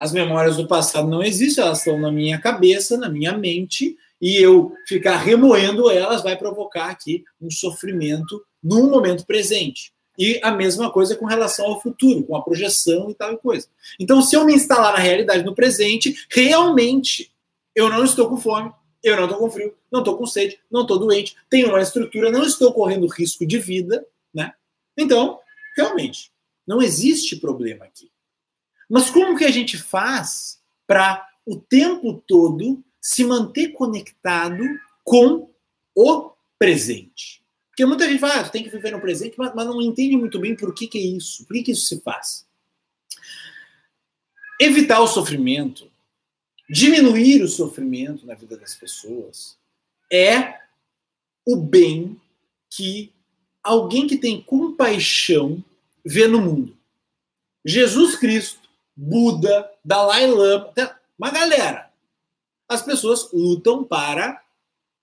as 0.00 0.12
memórias 0.12 0.56
do 0.56 0.66
passado 0.66 1.06
não 1.06 1.22
existem, 1.22 1.62
elas 1.62 1.80
estão 1.80 2.00
na 2.00 2.10
minha 2.10 2.40
cabeça, 2.40 2.96
na 2.96 3.10
minha 3.10 3.36
mente, 3.36 3.98
e 4.18 4.38
eu 4.38 4.72
ficar 4.88 5.18
remoendo 5.18 5.90
elas 5.90 6.22
vai 6.22 6.38
provocar 6.38 6.86
aqui 6.86 7.22
um 7.38 7.50
sofrimento 7.50 8.42
no 8.62 8.88
momento 8.88 9.26
presente. 9.26 9.92
E 10.18 10.38
a 10.42 10.50
mesma 10.50 10.90
coisa 10.90 11.16
com 11.16 11.24
relação 11.24 11.66
ao 11.66 11.80
futuro, 11.80 12.22
com 12.24 12.36
a 12.36 12.42
projeção 12.42 13.10
e 13.10 13.14
tal 13.14 13.36
coisa. 13.38 13.66
Então, 13.98 14.20
se 14.20 14.36
eu 14.36 14.44
me 14.44 14.54
instalar 14.54 14.92
na 14.92 14.98
realidade 14.98 15.44
no 15.44 15.54
presente, 15.54 16.26
realmente 16.30 17.32
eu 17.74 17.88
não 17.88 18.04
estou 18.04 18.28
com 18.28 18.36
fome, 18.36 18.70
eu 19.02 19.16
não 19.16 19.24
estou 19.24 19.38
com 19.38 19.50
frio, 19.50 19.74
não 19.90 20.00
estou 20.00 20.16
com 20.16 20.26
sede, 20.26 20.58
não 20.70 20.82
estou 20.82 20.98
doente, 20.98 21.36
tenho 21.50 21.68
uma 21.68 21.80
estrutura, 21.80 22.30
não 22.30 22.44
estou 22.44 22.72
correndo 22.72 23.06
risco 23.06 23.44
de 23.46 23.58
vida, 23.58 24.06
né? 24.32 24.52
Então, 24.96 25.40
realmente, 25.76 26.30
não 26.66 26.80
existe 26.80 27.36
problema 27.36 27.84
aqui. 27.84 28.10
Mas 28.88 29.10
como 29.10 29.36
que 29.36 29.44
a 29.44 29.50
gente 29.50 29.76
faz 29.78 30.60
para 30.86 31.26
o 31.46 31.56
tempo 31.56 32.22
todo 32.26 32.82
se 33.00 33.24
manter 33.24 33.68
conectado 33.68 34.62
com 35.02 35.50
o 35.96 36.30
presente? 36.58 37.41
Porque 37.72 37.86
muita 37.86 38.06
gente 38.06 38.20
fala, 38.20 38.40
ah, 38.40 38.48
tem 38.48 38.62
que 38.62 38.68
viver 38.68 38.92
no 38.92 39.00
presente, 39.00 39.34
mas, 39.38 39.54
mas, 39.54 39.66
não 39.66 39.80
entende 39.80 40.14
muito 40.14 40.38
bem 40.38 40.54
por 40.54 40.74
que, 40.74 40.86
que 40.86 40.98
é 40.98 41.00
isso, 41.00 41.46
por 41.46 41.54
que, 41.54 41.62
que 41.62 41.72
isso 41.72 41.86
se 41.86 42.00
faz. 42.02 42.46
Evitar 44.60 45.00
o 45.00 45.06
sofrimento, 45.06 45.90
diminuir 46.68 47.42
o 47.42 47.48
sofrimento 47.48 48.26
na 48.26 48.34
vida 48.34 48.58
das 48.58 48.74
pessoas, 48.74 49.56
é 50.12 50.60
o 51.46 51.56
bem 51.56 52.20
que 52.68 53.10
alguém 53.62 54.06
que 54.06 54.18
tem 54.18 54.42
compaixão 54.42 55.64
vê 56.04 56.28
no 56.28 56.42
mundo. 56.42 56.76
Jesus 57.64 58.16
Cristo, 58.16 58.68
Buda, 58.94 59.70
Dalai 59.82 60.26
Lama, 60.26 60.74
uma 61.18 61.30
galera. 61.30 61.90
As 62.68 62.82
pessoas 62.82 63.32
lutam 63.32 63.82
para 63.82 64.42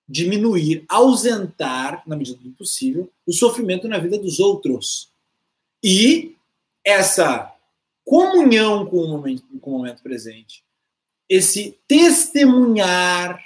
diminuir, 0.09 0.83
ausentar, 0.89 2.01
na 2.07 2.15
medida 2.15 2.39
do 2.41 2.49
possível, 2.51 3.09
o 3.27 3.31
sofrimento 3.31 3.87
na 3.87 3.99
vida 3.99 4.17
dos 4.17 4.39
outros. 4.39 5.09
E 5.83 6.35
essa 6.83 7.53
comunhão 8.03 8.85
com 8.87 8.97
o 8.97 9.07
momento, 9.07 9.43
com 9.61 9.71
o 9.71 9.77
momento 9.77 10.01
presente, 10.01 10.63
esse 11.29 11.77
testemunhar 11.87 13.39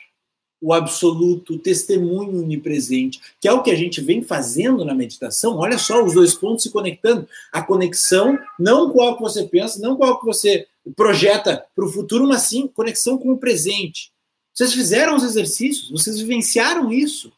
o 0.64 0.72
absoluto, 0.72 1.56
o 1.56 1.60
testemunho 1.60 2.42
onipresente, 2.42 3.20
que 3.42 3.50
é 3.50 3.52
o 3.52 3.62
que 3.62 3.70
a 3.70 3.76
gente 3.76 4.00
vem 4.00 4.24
fazendo 4.24 4.86
na 4.86 4.96
meditação. 4.96 5.58
Olha 5.58 5.78
só 5.78 6.02
os 6.02 6.14
dois 6.14 6.34
pontos 6.34 6.64
se 6.64 6.72
conectando. 6.72 7.28
A 7.52 7.62
conexão, 7.62 8.40
não 8.58 8.88
o 8.88 9.18
que 9.18 9.22
você 9.22 9.44
pensa, 9.44 9.82
não 9.82 9.96
o 10.00 10.20
que 10.20 10.26
você 10.26 10.66
projeta 10.96 11.66
para 11.76 11.84
o 11.84 11.90
futuro, 11.90 12.26
mas 12.26 12.44
sim 12.44 12.66
conexão 12.66 13.18
com 13.18 13.34
o 13.34 13.38
presente. 13.38 14.10
Vocês 14.54 14.74
fizeram 14.74 15.16
os 15.16 15.24
exercícios, 15.24 15.90
vocês 15.90 16.20
vivenciaram 16.20 16.92
isso. 16.92 17.34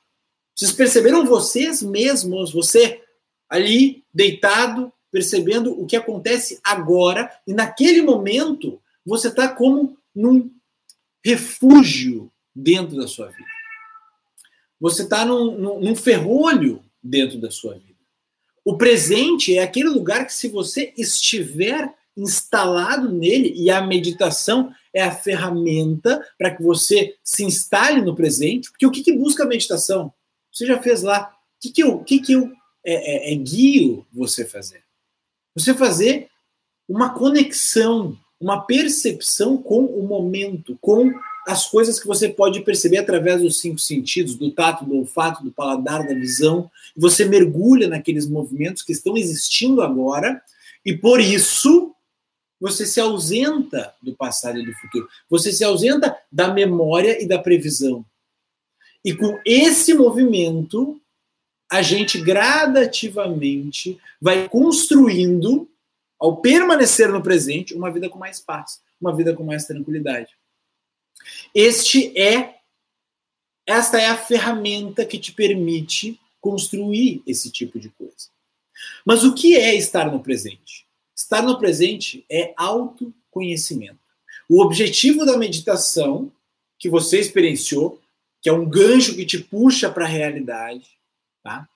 Vocês 0.55 0.71
perceberam 0.71 1.25
vocês 1.25 1.81
mesmos, 1.81 2.51
você 2.51 3.01
ali 3.49 4.03
deitado, 4.13 4.91
percebendo 5.11 5.79
o 5.79 5.85
que 5.85 5.95
acontece 5.95 6.59
agora, 6.63 7.31
e 7.47 7.53
naquele 7.53 8.01
momento 8.01 8.81
você 9.05 9.29
está 9.29 9.47
como 9.47 9.97
num 10.13 10.51
refúgio 11.23 12.31
dentro 12.53 12.97
da 12.97 13.07
sua 13.07 13.27
vida. 13.27 13.49
Você 14.79 15.03
está 15.03 15.25
num, 15.25 15.57
num, 15.57 15.79
num 15.79 15.95
ferrolho 15.95 16.83
dentro 17.01 17.39
da 17.39 17.49
sua 17.49 17.75
vida. 17.75 17.95
O 18.63 18.77
presente 18.77 19.57
é 19.57 19.63
aquele 19.63 19.89
lugar 19.89 20.25
que, 20.25 20.33
se 20.33 20.47
você 20.47 20.93
estiver 20.97 21.93
instalado 22.17 23.11
nele, 23.11 23.53
e 23.55 23.69
a 23.69 23.81
meditação 23.81 24.73
é 24.95 25.03
a 25.03 25.11
ferramenta 25.11 26.25
para 26.37 26.49
que 26.49 26.63
você 26.63 27.15
se 27.21 27.43
instale 27.43 28.01
no 28.01 28.15
presente. 28.15 28.71
Porque 28.71 28.87
o 28.87 28.91
que, 28.91 29.03
que 29.03 29.11
busca 29.11 29.43
a 29.43 29.47
meditação? 29.47 30.13
Você 30.53 30.65
já 30.65 30.81
fez 30.81 31.03
lá. 31.03 31.35
O 31.57 31.61
que, 31.61 31.71
que 31.71 31.83
eu, 31.83 31.99
que 31.99 32.19
que 32.21 32.31
eu 32.31 32.49
é, 32.83 33.31
é, 33.31 33.33
é 33.33 33.35
guio 33.35 34.05
você 34.13 34.45
fazer? 34.45 34.83
Você 35.53 35.73
fazer 35.73 36.29
uma 36.87 37.09
conexão, 37.09 38.17
uma 38.39 38.61
percepção 38.61 39.57
com 39.57 39.83
o 39.83 40.07
momento, 40.07 40.77
com 40.79 41.13
as 41.45 41.67
coisas 41.67 41.99
que 41.99 42.07
você 42.07 42.29
pode 42.29 42.61
perceber 42.61 42.99
através 42.99 43.41
dos 43.41 43.59
cinco 43.59 43.79
sentidos, 43.79 44.35
do 44.35 44.49
tato, 44.49 44.85
do 44.85 44.95
olfato, 44.95 45.43
do 45.43 45.51
paladar, 45.51 46.07
da 46.07 46.13
visão. 46.13 46.71
Você 46.95 47.25
mergulha 47.25 47.89
naqueles 47.89 48.27
movimentos 48.27 48.81
que 48.81 48.93
estão 48.93 49.17
existindo 49.17 49.81
agora 49.81 50.41
e 50.85 50.95
por 50.95 51.19
isso 51.19 51.94
você 52.59 52.85
se 52.85 52.99
ausenta 52.99 53.93
do 54.01 54.15
passado 54.15 54.59
e 54.59 54.65
do 54.65 54.73
futuro. 54.73 55.07
Você 55.29 55.51
se 55.51 55.63
ausenta 55.63 56.17
da 56.31 56.53
memória 56.53 57.21
e 57.21 57.27
da 57.27 57.39
previsão. 57.39 58.05
E 59.03 59.13
com 59.13 59.39
esse 59.45 59.93
movimento, 59.93 60.99
a 61.71 61.81
gente 61.81 62.19
gradativamente 62.21 63.99
vai 64.21 64.47
construindo, 64.49 65.69
ao 66.19 66.37
permanecer 66.37 67.11
no 67.11 67.21
presente, 67.21 67.73
uma 67.73 67.91
vida 67.91 68.09
com 68.09 68.17
mais 68.17 68.39
paz, 68.39 68.81
uma 68.99 69.15
vida 69.15 69.33
com 69.33 69.43
mais 69.43 69.65
tranquilidade. 69.65 70.29
Este 71.53 72.17
é 72.17 72.55
esta 73.67 73.99
é 73.99 74.07
a 74.07 74.17
ferramenta 74.17 75.03
que 75.05 75.17
te 75.17 75.31
permite 75.31 76.19
construir 76.39 77.23
esse 77.25 77.51
tipo 77.51 77.79
de 77.79 77.89
coisa. 77.89 78.29
Mas 79.03 79.23
o 79.23 79.33
que 79.33 79.55
é 79.55 79.73
estar 79.73 80.11
no 80.11 80.21
presente? 80.21 80.84
Estar 81.15 81.41
no 81.41 81.57
presente 81.57 82.25
é 82.29 82.53
autoconhecimento. 82.57 83.99
O 84.49 84.61
objetivo 84.61 85.25
da 85.25 85.37
meditação 85.37 86.31
que 86.77 86.89
você 86.89 87.19
experienciou, 87.19 88.01
que 88.41 88.49
é 88.49 88.53
um 88.53 88.67
gancho 88.67 89.15
que 89.15 89.25
te 89.25 89.39
puxa 89.39 89.89
para 89.89 90.05
a 90.05 90.09
realidade, 90.09 90.87
tá? 91.41 91.67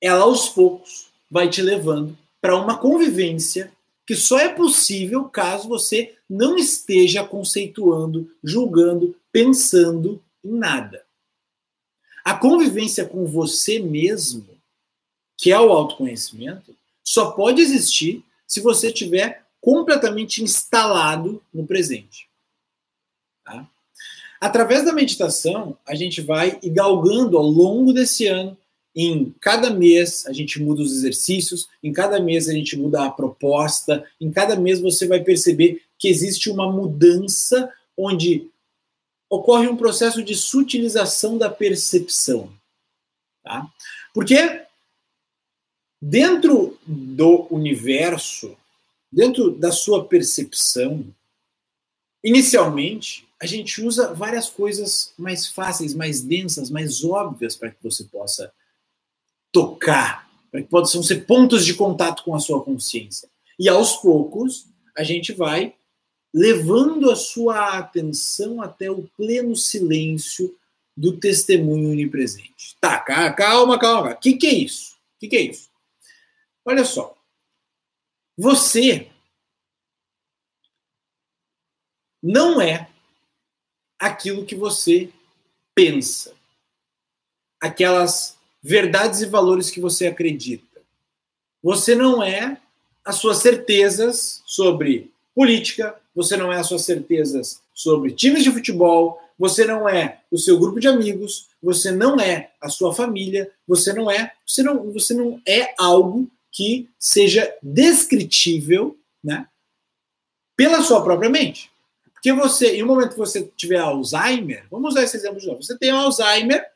Ela 0.00 0.24
aos 0.24 0.48
poucos 0.48 1.08
vai 1.30 1.48
te 1.48 1.62
levando 1.62 2.18
para 2.40 2.56
uma 2.56 2.76
convivência 2.76 3.72
que 4.06 4.14
só 4.14 4.38
é 4.38 4.48
possível 4.48 5.24
caso 5.24 5.68
você 5.68 6.16
não 6.28 6.56
esteja 6.56 7.24
conceituando, 7.24 8.30
julgando, 8.42 9.16
pensando 9.32 10.22
em 10.44 10.52
nada. 10.52 11.04
A 12.24 12.34
convivência 12.34 13.04
com 13.04 13.24
você 13.24 13.78
mesmo, 13.78 14.46
que 15.36 15.50
é 15.50 15.60
o 15.60 15.72
autoconhecimento, 15.72 16.76
só 17.06 17.30
pode 17.30 17.62
existir 17.62 18.24
se 18.46 18.60
você 18.60 18.88
estiver 18.88 19.44
completamente 19.60 20.42
instalado 20.42 21.40
no 21.54 21.64
presente. 21.64 22.28
Tá? 23.44 23.68
Através 24.40 24.84
da 24.84 24.92
meditação, 24.92 25.78
a 25.86 25.94
gente 25.94 26.20
vai 26.20 26.58
ir 26.62 26.70
galgando 26.70 27.38
ao 27.38 27.44
longo 27.44 27.92
desse 27.92 28.26
ano. 28.26 28.56
Em 28.94 29.34
cada 29.40 29.70
mês 29.70 30.26
a 30.26 30.32
gente 30.32 30.60
muda 30.60 30.82
os 30.82 30.92
exercícios, 30.92 31.68
em 31.82 31.92
cada 31.92 32.18
mês 32.18 32.48
a 32.48 32.52
gente 32.52 32.76
muda 32.76 33.04
a 33.04 33.10
proposta, 33.10 34.04
em 34.20 34.30
cada 34.30 34.56
mês 34.56 34.80
você 34.80 35.06
vai 35.06 35.20
perceber 35.20 35.82
que 35.98 36.08
existe 36.08 36.50
uma 36.50 36.70
mudança 36.70 37.70
onde 37.96 38.48
ocorre 39.28 39.68
um 39.68 39.76
processo 39.76 40.22
de 40.22 40.34
sutilização 40.34 41.36
da 41.36 41.50
percepção. 41.50 42.52
Tá? 43.44 43.66
Porque 44.14 44.65
dentro 46.00 46.78
do 46.86 47.46
universo, 47.50 48.56
dentro 49.10 49.50
da 49.50 49.72
sua 49.72 50.04
percepção, 50.04 51.04
inicialmente, 52.22 53.26
a 53.40 53.46
gente 53.46 53.82
usa 53.82 54.14
várias 54.14 54.48
coisas 54.48 55.12
mais 55.18 55.46
fáceis, 55.46 55.94
mais 55.94 56.22
densas, 56.22 56.70
mais 56.70 57.04
óbvias 57.04 57.54
para 57.56 57.70
que 57.70 57.82
você 57.82 58.04
possa 58.04 58.52
tocar, 59.52 60.28
para 60.50 60.62
que 60.62 60.68
possam 60.68 61.02
ser 61.02 61.26
pontos 61.26 61.64
de 61.64 61.74
contato 61.74 62.24
com 62.24 62.34
a 62.34 62.40
sua 62.40 62.62
consciência. 62.62 63.28
E 63.58 63.68
aos 63.68 63.96
poucos, 63.96 64.66
a 64.96 65.02
gente 65.02 65.32
vai 65.32 65.74
levando 66.32 67.10
a 67.10 67.16
sua 67.16 67.78
atenção 67.78 68.60
até 68.60 68.90
o 68.90 69.08
pleno 69.16 69.56
silêncio 69.56 70.54
do 70.96 71.16
testemunho 71.18 71.90
onipresente. 71.90 72.76
Tá, 72.80 72.98
calma, 73.00 73.78
calma. 73.78 74.12
O 74.12 74.16
que, 74.16 74.34
que 74.34 74.46
é 74.46 74.54
isso? 74.54 74.92
O 75.16 75.20
que, 75.20 75.28
que 75.28 75.36
é 75.36 75.40
isso? 75.42 75.68
Olha 76.66 76.84
só. 76.84 77.16
Você 78.36 79.08
não 82.20 82.60
é 82.60 82.90
aquilo 83.98 84.44
que 84.44 84.56
você 84.56 85.08
pensa. 85.74 86.34
Aquelas 87.60 88.36
verdades 88.60 89.20
e 89.20 89.26
valores 89.26 89.70
que 89.70 89.80
você 89.80 90.08
acredita. 90.08 90.82
Você 91.62 91.94
não 91.94 92.20
é 92.20 92.60
as 93.04 93.16
suas 93.16 93.38
certezas 93.38 94.42
sobre 94.44 95.12
política, 95.34 95.96
você 96.14 96.36
não 96.36 96.52
é 96.52 96.58
as 96.58 96.66
suas 96.66 96.82
certezas 96.82 97.62
sobre 97.72 98.10
times 98.10 98.42
de 98.42 98.50
futebol, 98.50 99.20
você 99.38 99.64
não 99.64 99.88
é 99.88 100.20
o 100.30 100.38
seu 100.38 100.58
grupo 100.58 100.80
de 100.80 100.88
amigos, 100.88 101.48
você 101.62 101.92
não 101.92 102.18
é 102.18 102.50
a 102.60 102.68
sua 102.68 102.92
família, 102.92 103.50
você 103.68 103.92
não 103.92 104.10
é, 104.10 104.32
você 104.44 104.62
não, 104.62 104.92
você 104.92 105.14
não 105.14 105.40
é 105.46 105.74
algo 105.78 106.28
que 106.56 106.88
seja 106.98 107.54
descritível, 107.62 108.98
né, 109.22 109.46
pela 110.56 110.82
sua 110.82 111.04
própria 111.04 111.28
mente. 111.28 111.70
Porque 112.14 112.32
você, 112.32 112.78
em 112.78 112.82
um 112.82 112.86
momento 112.86 113.10
que 113.10 113.18
você 113.18 113.46
tiver 113.54 113.78
Alzheimer, 113.78 114.66
vamos 114.70 114.92
usar 114.92 115.02
esse 115.02 115.18
exemplo 115.18 115.38
de 115.38 115.46
novo, 115.46 115.62
você 115.62 115.76
tem 115.76 115.90
Alzheimer 115.90 116.66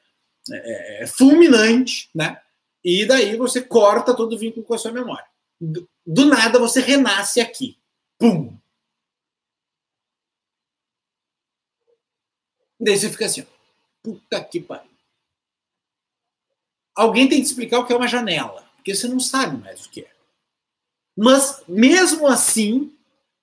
é, 0.50 0.54
é, 0.54 1.02
é, 1.02 1.06
fulminante, 1.06 2.10
né? 2.14 2.38
E 2.84 3.06
daí 3.06 3.36
você 3.36 3.62
corta 3.62 4.14
todo 4.14 4.34
o 4.34 4.38
vínculo 4.38 4.64
com 4.66 4.74
a 4.74 4.78
sua 4.78 4.92
memória. 4.92 5.24
Do, 5.58 5.88
do 6.06 6.26
nada 6.26 6.58
você 6.58 6.80
renasce 6.80 7.40
aqui. 7.40 7.78
Pum! 8.18 8.54
Daí 12.78 12.98
você 12.98 13.08
fica 13.08 13.24
assim, 13.24 13.46
puta 14.02 14.44
que 14.44 14.60
pariu. 14.60 14.90
Alguém 16.94 17.28
tem 17.28 17.38
que 17.40 17.46
explicar 17.46 17.78
o 17.78 17.86
que 17.86 17.92
é 17.94 17.96
uma 17.96 18.08
janela, 18.08 18.69
porque 18.80 18.94
você 18.94 19.06
não 19.06 19.20
sabe 19.20 19.58
mais 19.58 19.84
o 19.84 19.90
que 19.90 20.00
é. 20.00 20.10
Mas, 21.16 21.62
mesmo 21.68 22.26
assim, 22.26 22.92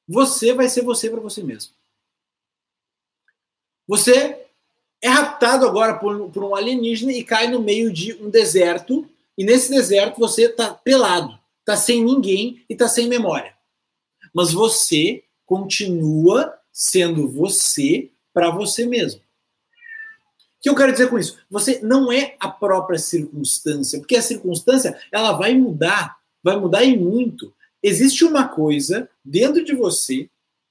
você 0.07 0.51
vai 0.51 0.67
ser 0.67 0.81
você 0.81 1.09
para 1.09 1.19
você 1.19 1.43
mesmo. 1.43 1.73
Você 3.87 4.45
é 4.99 5.07
raptado 5.07 5.65
agora 5.65 5.99
por, 5.99 6.31
por, 6.31 6.43
um 6.43 6.55
alienígena 6.55 7.13
e 7.13 7.23
cai 7.23 7.47
no 7.47 7.61
meio 7.61 7.93
de 7.93 8.13
um 8.15 8.29
deserto, 8.31 9.07
e 9.37 9.43
nesse 9.43 9.69
deserto 9.69 10.19
você 10.19 10.45
está 10.45 10.73
pelado, 10.73 11.39
está 11.59 11.77
sem 11.77 12.03
ninguém 12.03 12.65
e 12.67 12.73
está 12.73 12.87
sem 12.87 13.07
memória. 13.07 13.55
Mas 14.33 14.51
você 14.51 15.23
continua 15.45 16.57
sendo 16.73 17.27
você 17.27 18.09
para 18.33 18.49
você 18.49 18.87
mesmo. 18.87 19.21
O 20.57 20.61
que 20.61 20.69
eu 20.69 20.75
quero 20.75 20.91
dizer 20.91 21.09
com 21.09 21.19
isso? 21.19 21.37
Você 21.49 21.79
não 21.83 22.11
é 22.11 22.35
a 22.39 22.49
própria 22.49 22.97
circunstância, 22.97 23.99
porque 23.99 24.15
a 24.15 24.21
circunstância 24.21 24.99
ela 25.11 25.33
vai 25.33 25.53
mudar, 25.53 26.17
vai 26.43 26.59
mudar 26.59 26.83
e 26.83 26.97
muito. 26.97 27.53
Existe 27.81 28.25
uma 28.25 28.47
coisa 28.47 29.07
dentro 29.23 29.63
de 29.63 29.75
você 29.75 30.29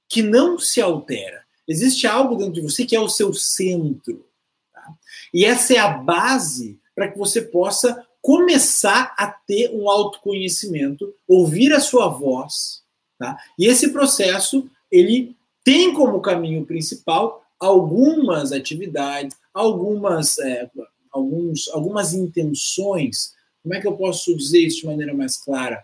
que 0.09 0.21
não 0.21 0.59
se 0.59 0.81
altera. 0.81 1.45
Existe 1.67 2.05
algo 2.05 2.35
dentro 2.35 2.53
de 2.53 2.61
você 2.61 2.85
que 2.85 2.95
é 2.95 2.99
o 2.99 3.09
seu 3.09 3.33
centro. 3.33 4.25
Tá? 4.73 4.93
E 5.33 5.45
essa 5.45 5.73
é 5.73 5.77
a 5.77 5.89
base 5.89 6.79
para 6.93 7.09
que 7.09 7.17
você 7.17 7.41
possa 7.41 8.05
começar 8.21 9.15
a 9.17 9.27
ter 9.27 9.69
um 9.73 9.89
autoconhecimento, 9.89 11.13
ouvir 11.25 11.71
a 11.71 11.79
sua 11.79 12.09
voz. 12.09 12.83
Tá? 13.17 13.37
E 13.57 13.67
esse 13.67 13.93
processo, 13.93 14.69
ele 14.91 15.35
tem 15.63 15.93
como 15.93 16.21
caminho 16.21 16.65
principal 16.65 17.46
algumas 17.59 18.51
atividades, 18.51 19.35
algumas, 19.53 20.37
é, 20.39 20.69
alguns, 21.11 21.67
algumas 21.69 22.13
intenções. 22.13 23.33
Como 23.63 23.73
é 23.73 23.81
que 23.81 23.87
eu 23.87 23.97
posso 23.97 24.35
dizer 24.35 24.59
isso 24.59 24.81
de 24.81 24.85
maneira 24.85 25.13
mais 25.13 25.37
clara? 25.37 25.83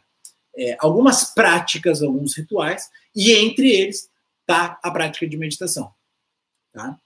É, 0.55 0.77
algumas 0.79 1.33
práticas, 1.33 2.01
alguns 2.01 2.37
rituais, 2.37 2.89
e 3.15 3.31
entre 3.31 3.71
eles 3.71 4.09
está 4.41 4.79
a 4.83 4.91
prática 4.91 5.27
de 5.27 5.37
meditação. 5.37 5.91
Tá? 6.71 6.97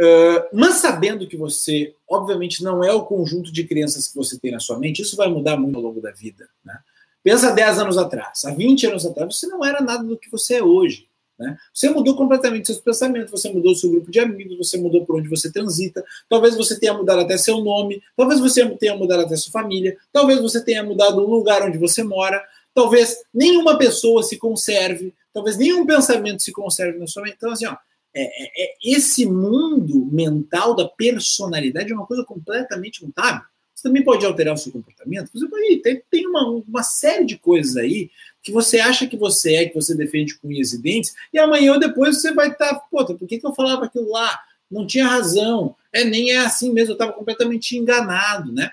Uh, 0.00 0.48
mas 0.56 0.76
sabendo 0.76 1.26
que 1.26 1.36
você, 1.36 1.94
obviamente, 2.08 2.64
não 2.64 2.82
é 2.82 2.90
o 2.90 3.04
conjunto 3.04 3.52
de 3.52 3.64
crenças 3.64 4.08
que 4.08 4.16
você 4.16 4.38
tem 4.38 4.50
na 4.50 4.58
sua 4.58 4.78
mente, 4.78 5.02
isso 5.02 5.14
vai 5.14 5.28
mudar 5.28 5.58
muito 5.58 5.76
ao 5.76 5.82
longo 5.82 6.00
da 6.00 6.10
vida. 6.10 6.48
Né? 6.64 6.78
Pensa 7.22 7.52
10 7.52 7.80
anos 7.80 7.98
atrás, 7.98 8.44
há 8.46 8.54
20 8.54 8.86
anos 8.86 9.04
atrás, 9.04 9.36
você 9.36 9.46
não 9.46 9.62
era 9.62 9.82
nada 9.82 10.02
do 10.02 10.16
que 10.16 10.30
você 10.30 10.54
é 10.54 10.62
hoje. 10.62 11.09
Né? 11.40 11.56
Você 11.72 11.88
mudou 11.88 12.14
completamente 12.14 12.66
seus 12.66 12.80
pensamentos, 12.80 13.30
você 13.30 13.50
mudou 13.50 13.74
seu 13.74 13.90
grupo 13.90 14.10
de 14.10 14.20
amigos, 14.20 14.58
você 14.58 14.76
mudou 14.76 15.06
por 15.06 15.16
onde 15.16 15.26
você 15.26 15.50
transita, 15.50 16.04
talvez 16.28 16.54
você 16.54 16.78
tenha 16.78 16.92
mudado 16.92 17.20
até 17.20 17.38
seu 17.38 17.62
nome, 17.64 18.02
talvez 18.14 18.38
você 18.38 18.68
tenha 18.76 18.94
mudado 18.94 19.22
até 19.22 19.34
sua 19.36 19.50
família, 19.50 19.96
talvez 20.12 20.38
você 20.38 20.62
tenha 20.62 20.84
mudado 20.84 21.16
o 21.16 21.30
lugar 21.30 21.62
onde 21.62 21.78
você 21.78 22.04
mora, 22.04 22.44
talvez 22.74 23.16
nenhuma 23.32 23.78
pessoa 23.78 24.22
se 24.22 24.36
conserve, 24.36 25.14
talvez 25.32 25.56
nenhum 25.56 25.86
pensamento 25.86 26.42
se 26.42 26.52
conserve 26.52 26.98
na 26.98 27.06
sua 27.06 27.22
mente. 27.22 27.36
Então, 27.38 27.52
assim, 27.52 27.64
ó, 27.64 27.74
é, 28.14 28.22
é, 28.22 28.64
é, 28.64 28.74
esse 28.84 29.24
mundo 29.24 30.06
mental 30.12 30.76
da 30.76 30.86
personalidade 30.86 31.90
é 31.90 31.94
uma 31.94 32.06
coisa 32.06 32.22
completamente 32.22 33.02
mutável. 33.02 33.40
Você 33.80 33.88
também 33.88 34.04
pode 34.04 34.26
alterar 34.26 34.52
o 34.52 34.58
seu 34.58 34.70
comportamento. 34.70 35.30
Você 35.32 35.48
pode, 35.48 35.76
tem, 35.78 36.02
tem 36.10 36.26
uma, 36.26 36.46
uma 36.46 36.82
série 36.82 37.24
de 37.24 37.38
coisas 37.38 37.78
aí 37.78 38.10
que 38.42 38.52
você 38.52 38.78
acha 38.78 39.06
que 39.06 39.16
você 39.16 39.54
é, 39.54 39.68
que 39.68 39.74
você 39.74 39.94
defende 39.94 40.38
com 40.38 40.48
unhas 40.48 40.74
e 40.74 40.82
dentes, 40.82 41.14
e 41.32 41.38
amanhã 41.38 41.72
ou 41.72 41.80
depois 41.80 42.20
você 42.20 42.32
vai 42.32 42.50
estar, 42.50 42.74
tá, 42.74 42.80
pô, 42.90 43.04
por 43.06 43.26
que, 43.26 43.38
que 43.38 43.46
eu 43.46 43.54
falava 43.54 43.86
aquilo 43.86 44.10
lá? 44.10 44.38
Não 44.70 44.86
tinha 44.86 45.06
razão. 45.06 45.74
É, 45.90 46.04
nem 46.04 46.30
é 46.30 46.38
assim 46.38 46.70
mesmo, 46.72 46.90
eu 46.90 46.94
estava 46.94 47.12
completamente 47.14 47.74
enganado, 47.74 48.52
né? 48.52 48.70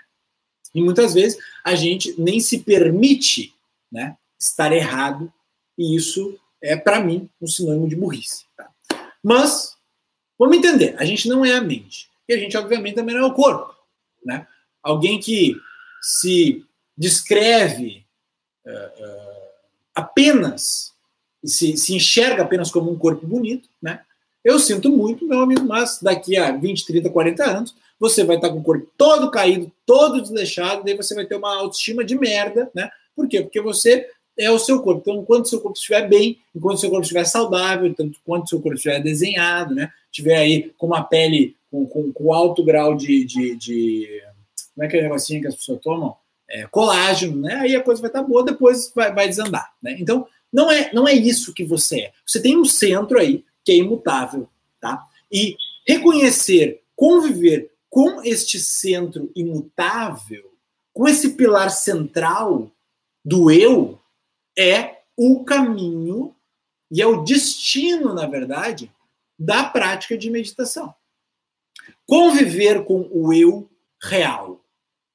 E 0.75 0.81
muitas 0.81 1.13
vezes 1.13 1.39
a 1.63 1.73
gente 1.73 2.13
nem 2.19 2.41
se 2.41 2.59
permite 2.59 3.53
né, 3.89 4.17
estar 4.37 4.73
errado, 4.73 5.31
e 5.77 5.95
isso 5.95 6.37
é, 6.61 6.75
para 6.75 6.99
mim, 6.99 7.29
um 7.41 7.47
sinônimo 7.47 7.87
de 7.87 7.95
burrice. 7.95 8.43
Tá? 8.57 8.69
Mas, 9.23 9.77
vamos 10.37 10.57
entender, 10.57 10.95
a 10.97 11.05
gente 11.05 11.29
não 11.29 11.45
é 11.45 11.53
a 11.53 11.61
mente, 11.61 12.09
e 12.27 12.33
a 12.33 12.37
gente, 12.37 12.57
obviamente, 12.57 12.95
também 12.95 13.15
não 13.15 13.23
é 13.23 13.25
o 13.25 13.33
corpo. 13.33 13.73
Né? 14.25 14.45
Alguém 14.83 15.19
que 15.19 15.55
se 16.01 16.63
descreve. 16.97 18.05
Uh, 18.65 19.03
uh, 19.03 19.47
apenas, 19.95 20.93
se, 21.43 21.77
se 21.77 21.95
enxerga 21.95 22.43
apenas 22.43 22.69
como 22.69 22.91
um 22.91 22.97
corpo 22.97 23.25
bonito, 23.25 23.69
né? 23.81 24.01
Eu 24.43 24.59
sinto 24.59 24.89
muito, 24.89 25.27
meu 25.27 25.41
amigo, 25.41 25.65
mas 25.65 25.99
daqui 26.01 26.37
a 26.37 26.51
20, 26.51 26.85
30, 26.85 27.09
40 27.09 27.43
anos, 27.43 27.75
você 27.99 28.23
vai 28.23 28.35
estar 28.35 28.49
com 28.49 28.59
o 28.59 28.63
corpo 28.63 28.87
todo 28.97 29.31
caído, 29.31 29.71
todo 29.85 30.21
desleixado, 30.21 30.83
daí 30.83 30.95
você 30.95 31.15
vai 31.15 31.25
ter 31.25 31.35
uma 31.35 31.55
autoestima 31.55 32.03
de 32.03 32.17
merda, 32.17 32.69
né? 32.73 32.89
Por 33.15 33.27
quê? 33.27 33.41
Porque 33.41 33.59
você 33.59 34.07
é 34.37 34.51
o 34.51 34.59
seu 34.59 34.81
corpo. 34.81 35.01
Então, 35.01 35.21
enquanto 35.21 35.49
seu 35.49 35.59
corpo 35.59 35.77
estiver 35.77 36.07
bem, 36.07 36.39
enquanto 36.55 36.79
seu 36.79 36.89
corpo 36.89 37.03
estiver 37.03 37.25
saudável, 37.25 37.87
enquanto 37.87 38.49
seu 38.49 38.61
corpo 38.61 38.75
estiver 38.75 39.01
desenhado, 39.01 39.73
né? 39.73 39.91
Tiver 40.11 40.37
aí 40.37 40.71
com 40.77 40.87
uma 40.87 41.03
pele 41.03 41.55
com, 41.71 41.85
com, 41.85 42.11
com 42.13 42.33
alto 42.33 42.63
grau 42.63 42.95
de, 42.95 43.25
de, 43.25 43.55
de, 43.55 44.23
Como 44.77 44.85
é 44.85 44.87
que 44.87 44.97
é 44.97 45.01
negocinho 45.01 45.41
que 45.41 45.47
as 45.47 45.55
pessoas 45.55 45.81
tomam? 45.81 46.15
é, 46.49 46.65
colágeno, 46.67 47.41
né? 47.41 47.55
Aí 47.55 47.75
a 47.75 47.83
coisa 47.83 48.01
vai 48.01 48.09
estar 48.09 48.23
boa, 48.23 48.43
depois 48.43 48.91
vai, 48.95 49.13
vai 49.13 49.27
desandar, 49.27 49.73
né? 49.81 49.97
Então, 49.99 50.27
não 50.51 50.71
é, 50.71 50.91
não 50.93 51.07
é 51.07 51.13
isso 51.13 51.53
que 51.53 51.63
você 51.63 52.01
é. 52.01 52.13
Você 52.25 52.41
tem 52.41 52.57
um 52.57 52.65
centro 52.65 53.19
aí 53.19 53.43
que 53.63 53.71
é 53.73 53.75
imutável, 53.75 54.47
tá? 54.79 55.05
E 55.31 55.57
reconhecer, 55.85 56.81
conviver 56.95 57.71
com 57.89 58.21
este 58.23 58.59
centro 58.59 59.31
imutável, 59.35 60.53
com 60.93 61.07
esse 61.07 61.33
pilar 61.33 61.69
central 61.69 62.71
do 63.23 63.51
eu, 63.51 63.99
é 64.57 65.01
o 65.17 65.43
caminho 65.43 66.33
e 66.89 67.01
é 67.01 67.05
o 67.05 67.23
destino, 67.23 68.13
na 68.13 68.25
verdade, 68.25 68.91
da 69.37 69.65
prática 69.65 70.17
de 70.17 70.29
meditação. 70.29 70.95
Conviver 72.05 72.85
com 72.85 73.07
o 73.11 73.33
eu 73.33 73.69
real, 74.01 74.61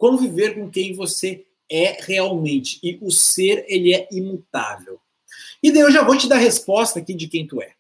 conviver 0.02 0.56
com 0.56 0.68
quem 0.68 0.92
você 0.96 1.44
é 1.70 1.96
realmente. 2.02 2.80
E 2.82 2.98
o 3.00 3.08
ser, 3.08 3.64
ele 3.68 3.94
é 3.94 4.08
imutável. 4.10 4.98
E 5.62 5.70
daí 5.70 5.82
eu 5.82 5.92
já 5.92 6.02
vou 6.02 6.18
te 6.18 6.28
dar 6.28 6.34
a 6.34 6.40
resposta 6.40 6.98
aqui 6.98 7.14
de 7.14 7.28
quem 7.28 7.46
tu 7.46 7.62
é. 7.62 7.70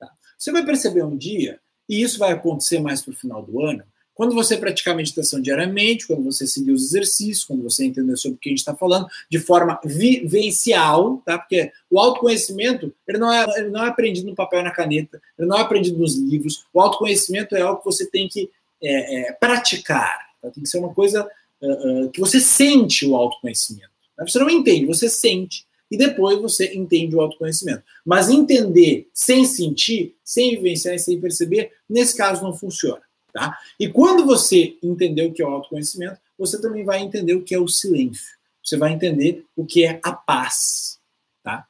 Tá? 0.00 0.10
Você 0.38 0.50
vai 0.50 0.64
perceber 0.64 1.04
um 1.04 1.14
dia, 1.14 1.60
e 1.86 2.00
isso 2.00 2.18
vai 2.18 2.32
acontecer 2.32 2.80
mais 2.80 3.02
para 3.02 3.12
o 3.12 3.16
final 3.16 3.42
do 3.42 3.60
ano, 3.60 3.84
quando 4.14 4.34
você 4.34 4.56
praticar 4.56 4.96
meditação 4.96 5.38
diariamente, 5.38 6.06
quando 6.06 6.24
você 6.24 6.46
seguir 6.46 6.72
os 6.72 6.82
exercícios, 6.82 7.44
quando 7.44 7.62
você 7.62 7.84
entender 7.84 8.16
sobre 8.16 8.36
o 8.36 8.40
que 8.40 8.48
a 8.48 8.52
gente 8.52 8.60
está 8.60 8.74
falando, 8.74 9.06
de 9.30 9.38
forma 9.38 9.78
vivencial, 9.84 11.22
tá? 11.26 11.38
Porque 11.38 11.70
o 11.90 12.00
autoconhecimento, 12.00 12.90
ele 13.06 13.18
não, 13.18 13.30
é, 13.30 13.44
ele 13.58 13.68
não 13.68 13.84
é 13.84 13.88
aprendido 13.88 14.28
no 14.28 14.34
papel 14.34 14.60
e 14.60 14.64
na 14.64 14.70
caneta, 14.70 15.20
ele 15.38 15.46
não 15.46 15.58
é 15.58 15.60
aprendido 15.60 15.98
nos 15.98 16.16
livros. 16.16 16.64
O 16.72 16.80
autoconhecimento 16.80 17.54
é 17.54 17.60
algo 17.60 17.80
que 17.80 17.84
você 17.84 18.06
tem 18.06 18.26
que 18.26 18.50
é, 18.82 19.28
é, 19.28 19.32
praticar, 19.32 20.18
tá? 20.40 20.50
Tem 20.50 20.62
que 20.62 20.70
ser 20.70 20.78
uma 20.78 20.94
coisa 20.94 21.30
uh, 21.62 22.10
que 22.10 22.20
você 22.20 22.40
sente 22.40 23.06
o 23.06 23.16
autoconhecimento. 23.16 23.90
Né? 24.18 24.26
Você 24.26 24.38
não 24.38 24.50
entende, 24.50 24.86
você 24.86 25.08
sente. 25.08 25.66
E 25.90 25.96
depois 25.96 26.40
você 26.40 26.74
entende 26.74 27.14
o 27.14 27.20
autoconhecimento. 27.20 27.84
Mas 28.04 28.28
entender 28.28 29.08
sem 29.14 29.44
sentir, 29.44 30.16
sem 30.24 30.56
vivenciar 30.56 30.94
e 30.94 30.98
sem 30.98 31.20
perceber, 31.20 31.72
nesse 31.88 32.16
caso 32.16 32.42
não 32.42 32.52
funciona. 32.52 33.02
Tá? 33.32 33.56
E 33.78 33.88
quando 33.88 34.24
você 34.24 34.76
entender 34.82 35.26
o 35.26 35.32
que 35.32 35.42
é 35.42 35.46
o 35.46 35.50
autoconhecimento, 35.50 36.18
você 36.38 36.60
também 36.60 36.84
vai 36.84 37.00
entender 37.00 37.34
o 37.34 37.42
que 37.42 37.54
é 37.54 37.58
o 37.58 37.68
silêncio. 37.68 38.36
Você 38.64 38.76
vai 38.76 38.92
entender 38.92 39.46
o 39.54 39.64
que 39.64 39.84
é 39.84 40.00
a 40.02 40.12
paz. 40.12 40.98
Tá? 41.42 41.66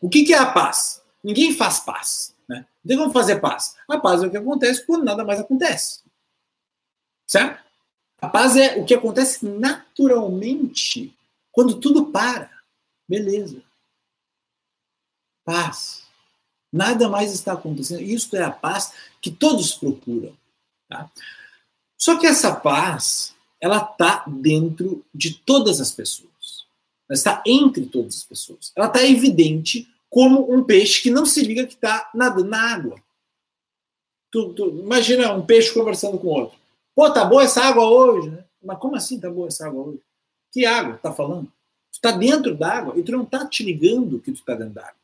O 0.00 0.08
que, 0.08 0.24
que 0.24 0.34
é 0.34 0.38
a 0.38 0.52
paz? 0.52 1.02
Ninguém 1.24 1.54
faz 1.54 1.80
paz. 1.80 2.34
Né? 2.48 2.66
Não 2.84 2.88
tem 2.88 2.98
como 2.98 3.12
fazer 3.12 3.40
paz. 3.40 3.76
A 3.88 3.98
paz 3.98 4.22
é 4.22 4.26
o 4.26 4.30
que 4.30 4.36
acontece 4.36 4.84
quando 4.84 5.04
nada 5.04 5.24
mais 5.24 5.40
acontece. 5.40 6.02
Certo? 7.26 7.67
A 8.20 8.28
paz 8.28 8.56
é 8.56 8.76
o 8.76 8.84
que 8.84 8.94
acontece 8.94 9.46
naturalmente 9.46 11.14
quando 11.52 11.78
tudo 11.78 12.06
para. 12.06 12.50
Beleza. 13.08 13.62
Paz. 15.44 16.06
Nada 16.72 17.08
mais 17.08 17.32
está 17.32 17.52
acontecendo. 17.52 18.02
Isso 18.02 18.36
é 18.36 18.42
a 18.42 18.50
paz 18.50 18.92
que 19.20 19.30
todos 19.30 19.74
procuram. 19.74 20.36
Tá? 20.88 21.10
Só 21.96 22.18
que 22.18 22.26
essa 22.26 22.54
paz, 22.54 23.34
ela 23.60 23.78
está 23.78 24.24
dentro 24.26 25.04
de 25.14 25.34
todas 25.34 25.80
as 25.80 25.90
pessoas. 25.90 26.66
Ela 27.08 27.16
está 27.16 27.42
entre 27.46 27.86
todas 27.86 28.16
as 28.16 28.24
pessoas. 28.24 28.72
Ela 28.76 28.86
está 28.86 29.02
evidente 29.02 29.88
como 30.10 30.52
um 30.52 30.62
peixe 30.62 31.02
que 31.02 31.10
não 31.10 31.24
se 31.24 31.42
liga 31.42 31.66
que 31.66 31.74
está 31.74 32.10
nadando 32.14 32.48
na 32.48 32.74
água. 32.74 33.02
Tu, 34.30 34.52
tu, 34.52 34.68
imagina 34.68 35.32
um 35.32 35.44
peixe 35.44 35.72
conversando 35.72 36.18
com 36.18 36.28
outro. 36.28 36.58
Pô, 36.98 37.08
tá 37.12 37.24
boa 37.24 37.44
essa 37.44 37.62
água 37.62 37.88
hoje, 37.88 38.28
né? 38.28 38.42
Mas 38.60 38.76
como 38.80 38.96
assim 38.96 39.20
tá 39.20 39.30
boa 39.30 39.46
essa 39.46 39.68
água 39.68 39.84
hoje? 39.84 40.00
Que 40.50 40.66
água 40.66 40.98
tá 41.00 41.12
falando? 41.12 41.46
Tu 41.92 42.00
tá 42.00 42.10
dentro 42.10 42.56
d'água 42.56 42.98
e 42.98 43.04
tu 43.04 43.12
não 43.12 43.24
tá 43.24 43.46
te 43.46 43.62
ligando 43.62 44.18
que 44.18 44.32
tu 44.32 44.44
tá 44.44 44.56
dentro 44.56 44.74
d'água. 44.74 44.96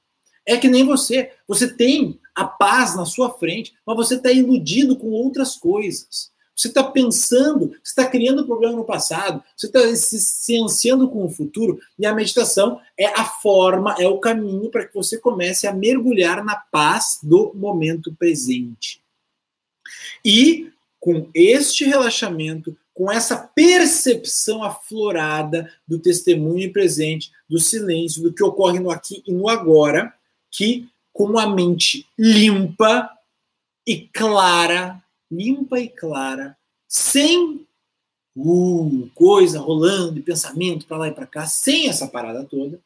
É 0.44 0.57
que 0.57 0.66
nem 0.66 0.85
você. 0.85 1.30
Você 1.46 1.72
tem 1.72 2.18
a 2.35 2.44
paz 2.44 2.96
na 2.96 3.07
sua 3.07 3.30
frente, 3.35 3.74
mas 3.87 3.96
você 3.96 4.16
está 4.16 4.33
iludido 4.33 4.96
com 4.96 5.11
outras 5.11 5.54
coisas. 5.54 6.33
Você 6.57 6.66
está 6.66 6.83
pensando, 6.83 7.68
você 7.68 7.78
está 7.85 8.07
criando 8.07 8.44
problema 8.44 8.74
no 8.74 8.85
passado, 8.85 9.40
você 9.57 9.66
está 9.68 9.94
se, 9.94 10.61
ansiando 10.61 11.09
com 11.09 11.24
o 11.24 11.30
futuro, 11.30 11.78
e 11.96 12.04
a 12.04 12.12
meditação 12.12 12.80
é 12.98 13.07
a 13.07 13.24
forma, 13.24 13.94
é 14.00 14.09
o 14.09 14.18
caminho 14.18 14.68
para 14.68 14.85
que 14.85 14.94
você 14.94 15.16
comece 15.16 15.64
a 15.64 15.72
mergulhar 15.72 16.44
na 16.44 16.57
paz 16.57 17.20
do 17.22 17.52
momento 17.54 18.12
presente. 18.16 19.00
E 20.24 20.73
com 21.04 21.28
este 21.34 21.84
relaxamento, 21.84 22.74
com 22.94 23.12
essa 23.12 23.36
percepção 23.36 24.64
aflorada 24.64 25.70
do 25.86 25.98
testemunho 25.98 26.72
presente, 26.72 27.30
do 27.46 27.58
silêncio, 27.58 28.22
do 28.22 28.32
que 28.32 28.42
ocorre 28.42 28.80
no 28.80 28.90
aqui 28.90 29.22
e 29.26 29.30
no 29.30 29.46
agora, 29.46 30.14
que 30.50 30.88
com 31.12 31.38
a 31.38 31.46
mente 31.46 32.08
limpa 32.18 33.10
e 33.86 33.98
clara, 33.98 34.98
limpa 35.30 35.78
e 35.78 35.90
clara, 35.90 36.56
sem 36.88 37.66
uh, 38.34 39.10
coisa 39.14 39.60
rolando, 39.60 40.22
pensamento 40.22 40.86
para 40.86 40.96
lá 40.96 41.08
e 41.08 41.12
para 41.12 41.26
cá, 41.26 41.46
sem 41.46 41.86
essa 41.86 42.08
parada 42.08 42.44
toda, 42.44 42.80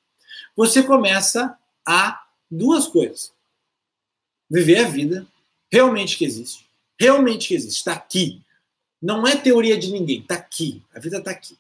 você 0.57 0.83
começa 0.83 1.57
a 1.87 2.21
duas 2.51 2.89
coisas. 2.89 3.33
Viver 4.51 4.79
a 4.85 4.89
vida 4.89 5.25
realmente 5.71 6.19
que 6.19 6.25
existe. 6.25 6.68
Realmente 6.99 7.55
existe. 7.55 7.79
Está 7.79 7.93
aqui. 7.93 8.43
Não 9.01 9.27
é 9.27 9.37
teoria 9.37 9.79
de 9.79 9.93
ninguém. 9.93 10.21
Está 10.21 10.35
aqui. 10.35 10.83
A 10.95 10.99
vida 10.99 11.19
está 11.19 11.31
aqui. 11.31 11.57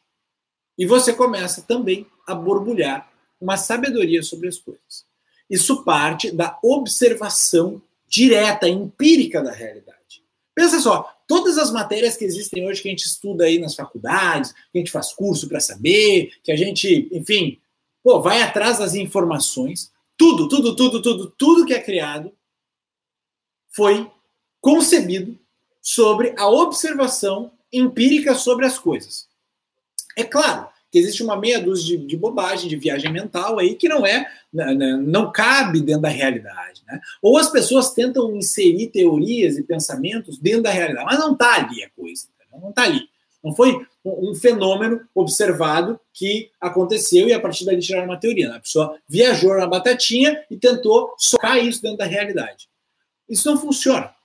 E 0.77 0.87
você 0.87 1.13
começa 1.13 1.63
também 1.63 2.07
a 2.27 2.35
borbulhar 2.35 3.11
uma 3.41 3.57
sabedoria 3.57 4.23
sobre 4.23 4.49
as 4.49 4.59
coisas. 4.59 5.07
Isso 5.49 5.85
parte 5.85 6.31
da 6.31 6.59
observação 6.63 7.81
direta, 8.07 8.69
empírica 8.69 9.43
da 9.43 9.53
realidade. 9.53 10.23
Pensa 10.55 10.81
só, 10.81 11.17
todas 11.27 11.57
as 11.59 11.71
matérias 11.71 12.17
que 12.17 12.25
existem 12.25 12.67
hoje 12.67 12.83
que 12.83 12.89
a 12.89 12.91
gente 12.91 13.07
estuda 13.07 13.45
aí 13.45 13.59
nas 13.59 13.75
faculdades, 13.75 14.53
que 14.73 14.77
a 14.77 14.79
gente 14.79 14.91
faz 14.91 15.13
curso 15.13 15.49
para 15.49 15.61
saber, 15.61 16.33
que 16.43 16.51
a 16.51 16.57
gente, 16.57 17.09
enfim, 17.13 17.61
pô, 18.03 18.21
vai 18.21 18.43
atrás 18.43 18.79
das 18.79 18.95
informações, 18.95 19.93
tudo, 20.17 20.49
tudo, 20.49 20.75
tudo, 20.75 21.01
tudo, 21.01 21.31
tudo 21.39 21.65
que 21.65 21.75
é 21.75 21.81
criado 21.81 22.33
foi 23.69 24.11
concebido 24.69 25.35
sobre 25.81 26.35
a 26.37 26.47
observação 26.47 27.51
empírica 27.73 28.35
sobre 28.35 28.67
as 28.67 28.79
coisas. 28.79 29.27
É 30.15 30.23
claro 30.23 30.69
que 30.93 30.99
existe 30.99 31.23
uma 31.23 31.39
meia 31.39 31.59
dúzia 31.59 31.97
de, 31.97 32.07
de 32.07 32.17
bobagem, 32.19 32.69
de 32.69 32.77
viagem 32.77 33.11
mental 33.11 33.59
aí 33.59 33.77
que 33.77 33.89
não 33.89 34.05
é, 34.07 34.31
né, 34.53 34.75
né, 34.75 34.97
não 35.03 35.33
cabe 35.33 35.81
dentro 35.81 36.03
da 36.03 36.11
realidade. 36.11 36.83
Né? 36.87 37.01
Ou 37.23 37.39
as 37.39 37.49
pessoas 37.49 37.95
tentam 37.95 38.37
inserir 38.37 38.89
teorias 38.89 39.57
e 39.57 39.63
pensamentos 39.63 40.37
dentro 40.37 40.65
da 40.65 40.71
realidade, 40.71 41.07
mas 41.07 41.19
não 41.19 41.33
está 41.33 41.55
ali 41.55 41.83
a 41.83 41.89
coisa, 41.89 42.27
não 42.61 42.69
está 42.69 42.83
ali. 42.83 43.09
Não 43.43 43.55
foi 43.55 43.87
um 44.05 44.35
fenômeno 44.35 45.01
observado 45.15 45.99
que 46.13 46.51
aconteceu 46.61 47.27
e 47.27 47.33
a 47.33 47.41
partir 47.41 47.65
daí 47.65 47.79
tiraram 47.79 48.05
uma 48.07 48.21
teoria. 48.21 48.51
Né? 48.51 48.57
A 48.57 48.61
pessoa 48.61 48.99
viajou 49.09 49.57
na 49.57 49.67
batatinha 49.67 50.45
e 50.51 50.59
tentou 50.59 51.15
socar 51.17 51.57
isso 51.57 51.81
dentro 51.81 51.97
da 51.97 52.05
realidade. 52.05 52.69
Isso 53.27 53.51
não 53.51 53.59
funciona. 53.59 54.18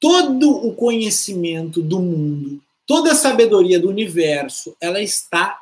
Todo 0.00 0.50
o 0.50 0.74
conhecimento 0.74 1.82
do 1.82 2.00
mundo, 2.00 2.62
toda 2.86 3.12
a 3.12 3.16
sabedoria 3.16 3.80
do 3.80 3.88
universo, 3.88 4.76
ela 4.80 5.00
está 5.00 5.60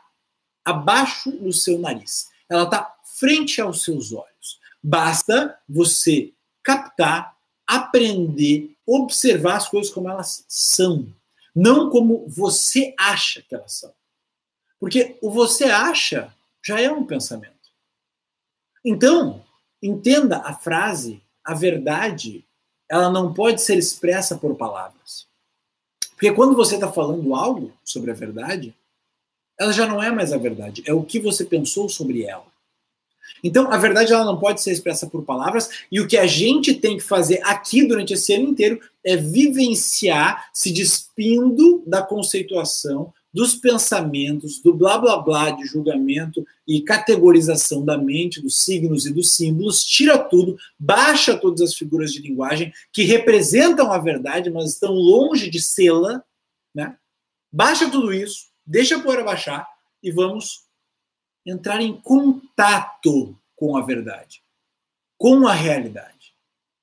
abaixo 0.65 1.31
do 1.31 1.53
seu 1.53 1.79
nariz. 1.79 2.29
Ela 2.49 2.65
está 2.65 2.95
frente 3.19 3.61
aos 3.61 3.83
seus 3.83 4.13
olhos. 4.13 4.61
Basta 4.83 5.59
você 5.69 6.33
captar, 6.63 7.37
aprender, 7.67 8.77
observar 8.87 9.57
as 9.57 9.69
coisas 9.69 9.93
como 9.93 10.09
elas 10.09 10.45
são, 10.49 11.13
não 11.55 11.91
como 11.91 12.27
você 12.29 12.95
acha 12.99 13.43
que 13.43 13.55
elas 13.55 13.73
são. 13.73 13.93
Porque 14.79 15.17
o 15.21 15.31
você 15.31 15.65
acha 15.65 16.33
já 16.63 16.81
é 16.81 16.91
um 16.91 17.05
pensamento. 17.05 17.55
Então, 18.85 19.45
entenda 19.83 20.39
a 20.39 20.55
frase, 20.55 21.21
a 21.45 21.55
verdade, 21.55 22.46
ela 22.89 23.11
não 23.11 23.33
pode 23.33 23.63
ser 23.63 23.77
expressa 23.77 24.37
por 24.37 24.55
palavras. 24.57 25.27
Porque 26.11 26.33
quando 26.33 26.57
você 26.57 26.77
está 26.77 26.91
falando 26.91 27.35
algo 27.35 27.73
sobre 27.85 28.11
a 28.11 28.15
verdade, 28.15 28.75
ela 29.59 29.73
já 29.73 29.87
não 29.87 30.03
é 30.03 30.11
mais 30.11 30.33
a 30.33 30.39
verdade, 30.39 30.83
é 30.87 30.93
o 30.93 31.03
que 31.03 31.19
você 31.19 31.45
pensou 31.45 31.89
sobre 31.89 32.23
ela. 32.23 32.47
Então, 33.43 33.71
a 33.71 33.77
verdade 33.77 34.13
ela 34.13 34.25
não 34.25 34.39
pode 34.39 34.63
ser 34.63 34.73
expressa 34.73 35.07
por 35.07 35.25
palavras, 35.25 35.69
e 35.91 36.01
o 36.01 36.07
que 36.07 36.17
a 36.17 36.27
gente 36.27 36.75
tem 36.75 36.97
que 36.97 37.03
fazer 37.03 37.41
aqui 37.45 37.87
durante 37.87 38.15
esse 38.15 38.33
ano 38.33 38.49
inteiro 38.49 38.81
é 39.05 39.17
vivenciar, 39.17 40.49
se 40.55 40.73
despindo 40.73 41.83
da 41.87 42.03
conceituação, 42.03 43.13
dos 43.37 43.55
pensamentos, 43.55 44.63
do 44.63 44.73
blá 44.73 44.97
blá 44.97 45.19
blá 45.19 45.51
de 45.51 45.67
julgamento 45.67 46.43
e 46.67 46.81
categorização 46.81 47.85
da 47.85 47.99
mente, 47.99 48.41
dos 48.41 48.57
signos 48.57 49.05
e 49.05 49.13
dos 49.13 49.33
símbolos, 49.33 49.85
tira 49.85 50.19
tudo, 50.19 50.57
baixa 50.79 51.37
todas 51.37 51.61
as 51.61 51.75
figuras 51.75 52.11
de 52.13 52.23
linguagem 52.23 52.73
que 52.91 53.03
representam 53.03 53.93
a 53.93 53.99
verdade, 53.99 54.49
mas 54.49 54.73
estão 54.73 54.95
longe 54.95 55.51
de 55.51 55.61
sê-la, 55.61 56.25
né? 56.75 56.97
Baixa 57.53 57.91
tudo 57.91 58.11
isso, 58.11 58.47
deixa 58.65 58.97
a 58.97 59.03
poeira 59.03 59.23
baixar 59.23 59.69
e 60.03 60.11
vamos 60.11 60.63
entrar 61.45 61.83
em 61.83 61.93
contato 61.93 63.39
com 63.55 63.77
a 63.77 63.83
verdade, 63.83 64.43
com 65.19 65.47
a 65.47 65.53
realidade. 65.53 66.33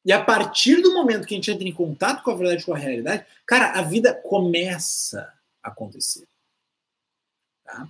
E 0.06 0.12
a 0.12 0.24
partir 0.24 0.84
do 0.84 0.94
momento 0.94 1.26
que 1.26 1.34
a 1.34 1.38
gente 1.38 1.50
entra 1.50 1.68
em 1.68 1.74
contato 1.74 2.22
com 2.22 2.30
a 2.30 2.36
verdade, 2.36 2.64
com 2.64 2.76
a 2.76 2.78
realidade, 2.78 3.26
cara, 3.44 3.72
a 3.72 3.82
vida 3.82 4.14
começa 4.14 5.34
a 5.64 5.70
acontecer. 5.70 6.28
Tá? 7.66 7.88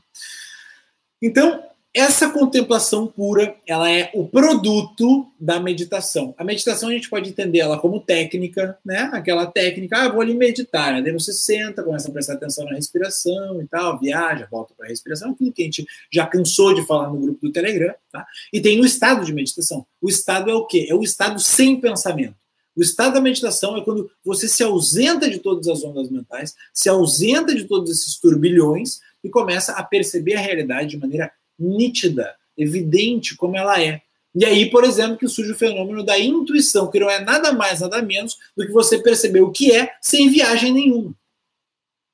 Então, 1.22 1.64
essa 1.96 2.28
contemplação 2.32 3.06
pura, 3.06 3.56
ela 3.68 3.90
é 3.90 4.10
o 4.16 4.28
produto 4.28 5.28
da 5.40 5.60
meditação. 5.60 6.34
A 6.40 6.44
meditação 6.44 6.90
a 6.90 6.92
gente 6.92 7.08
pode 7.08 7.30
entender 7.30 7.60
ela 7.60 7.78
como 7.78 8.00
técnica, 8.00 8.76
né? 8.84 9.12
Aquela 9.14 9.46
técnica, 9.46 9.98
ah, 9.98 10.10
vou 10.10 10.20
ali 10.20 10.34
meditar, 10.34 10.92
né? 10.92 11.04
Daí 11.04 11.14
você 11.14 11.32
senta, 11.32 11.84
começa 11.84 12.10
a 12.10 12.12
prestar 12.12 12.34
atenção 12.34 12.66
na 12.66 12.74
respiração 12.74 13.62
e 13.62 13.68
tal, 13.68 14.00
viaja, 14.00 14.48
volta 14.50 14.74
para 14.76 14.88
a 14.88 14.90
respiração, 14.90 15.32
aquilo 15.32 15.54
que 15.54 15.62
a 15.62 15.66
gente 15.66 15.86
já 16.12 16.26
cansou 16.26 16.74
de 16.74 16.84
falar 16.84 17.10
no 17.10 17.20
grupo 17.20 17.40
do 17.42 17.52
Telegram, 17.52 17.94
tá? 18.12 18.26
E 18.52 18.60
tem 18.60 18.82
o 18.82 18.86
estado 18.86 19.24
de 19.24 19.32
meditação. 19.32 19.86
O 20.02 20.10
estado 20.10 20.50
é 20.50 20.56
o 20.56 20.66
quê? 20.66 20.88
É 20.90 20.96
o 20.96 21.04
estado 21.04 21.40
sem 21.40 21.80
pensamento. 21.80 22.43
O 22.76 22.82
estado 22.82 23.14
da 23.14 23.22
meditação 23.22 23.78
é 23.78 23.84
quando 23.84 24.10
você 24.24 24.48
se 24.48 24.64
ausenta 24.64 25.30
de 25.30 25.40
todas 25.40 25.68
as 25.68 25.84
ondas 25.84 26.10
mentais, 26.10 26.56
se 26.74 26.90
ausenta 26.90 27.54
de 27.54 27.66
todos 27.66 27.92
esses 27.92 28.18
turbilhões 28.18 29.00
e 29.24 29.30
começa 29.30 29.74
a 29.74 29.84
perceber 29.84 30.36
a 30.36 30.42
realidade 30.42 30.90
de 30.90 30.98
maneira 30.98 31.32
nítida, 31.58 32.36
evidente 32.58 33.36
como 33.36 33.56
ela 33.56 33.82
é. 33.82 34.02
E 34.36 34.44
aí, 34.44 34.70
por 34.72 34.84
exemplo, 34.84 35.18
que 35.18 35.28
surge 35.28 35.52
o 35.52 35.56
fenômeno 35.56 36.04
da 36.04 36.18
intuição, 36.18 36.90
que 36.90 37.00
não 37.00 37.10
é 37.10 37.24
nada 37.24 37.54
mais, 37.54 37.82
nada 37.82 38.02
menos 38.02 38.38
do 38.58 38.66
que 38.66 38.72
você 38.72 38.98
perceber 38.98 39.42
o 39.42 39.52
que 39.52 39.72
é 39.72 39.94
sem 40.02 40.30
viagem 40.30 40.74
nenhuma. 40.74 41.14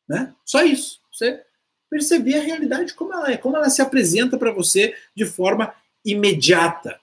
Né? 0.07 0.33
Só 0.43 0.61
isso. 0.63 0.99
Você 1.11 1.41
perceber 1.89 2.35
a 2.35 2.43
realidade 2.43 2.93
como 2.93 3.13
ela 3.13 3.31
é, 3.31 3.37
como 3.37 3.55
ela 3.55 3.69
se 3.69 3.81
apresenta 3.81 4.37
para 4.37 4.51
você 4.51 4.93
de 5.15 5.25
forma 5.25 5.73
imediata. 6.03 6.99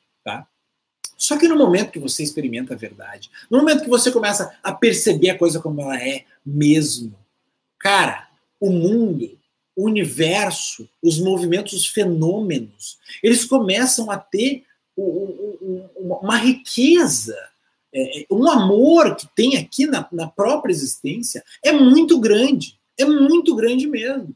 Só 1.16 1.38
que 1.38 1.48
no 1.48 1.57
momento 1.57 1.92
que 1.92 1.98
você 1.98 2.22
experimenta 2.22 2.74
a 2.74 2.76
verdade, 2.76 3.31
no 3.50 3.59
momento 3.59 3.85
que 3.85 3.88
você 3.90 4.12
começa 4.12 4.57
a 4.62 4.72
perceber 4.72 5.31
a 5.31 5.38
coisa 5.38 5.61
como 5.61 5.81
ela 5.81 6.00
é 6.00 6.24
mesmo, 6.44 7.14
cara, 7.79 8.29
o 8.61 8.70
mundo 8.70 9.37
o 9.76 9.85
universo, 9.85 10.88
os 11.02 11.20
movimentos, 11.20 11.74
os 11.74 11.87
fenômenos, 11.87 12.98
eles 13.22 13.44
começam 13.44 14.11
a 14.11 14.16
ter 14.16 14.64
uma 14.96 16.38
riqueza, 16.38 17.37
é, 17.92 18.22
é, 18.22 18.26
um 18.31 18.50
amor 18.50 19.14
que 19.14 19.29
tem 19.37 19.59
aqui 19.59 19.87
na 19.87 20.26
própria 20.26 20.72
existência 20.72 21.44
é 21.62 21.70
muito 21.72 22.18
grande, 22.18 22.79
é 22.96 23.05
muito 23.05 23.55
grande 23.55 23.87
mesmo. 23.87 24.35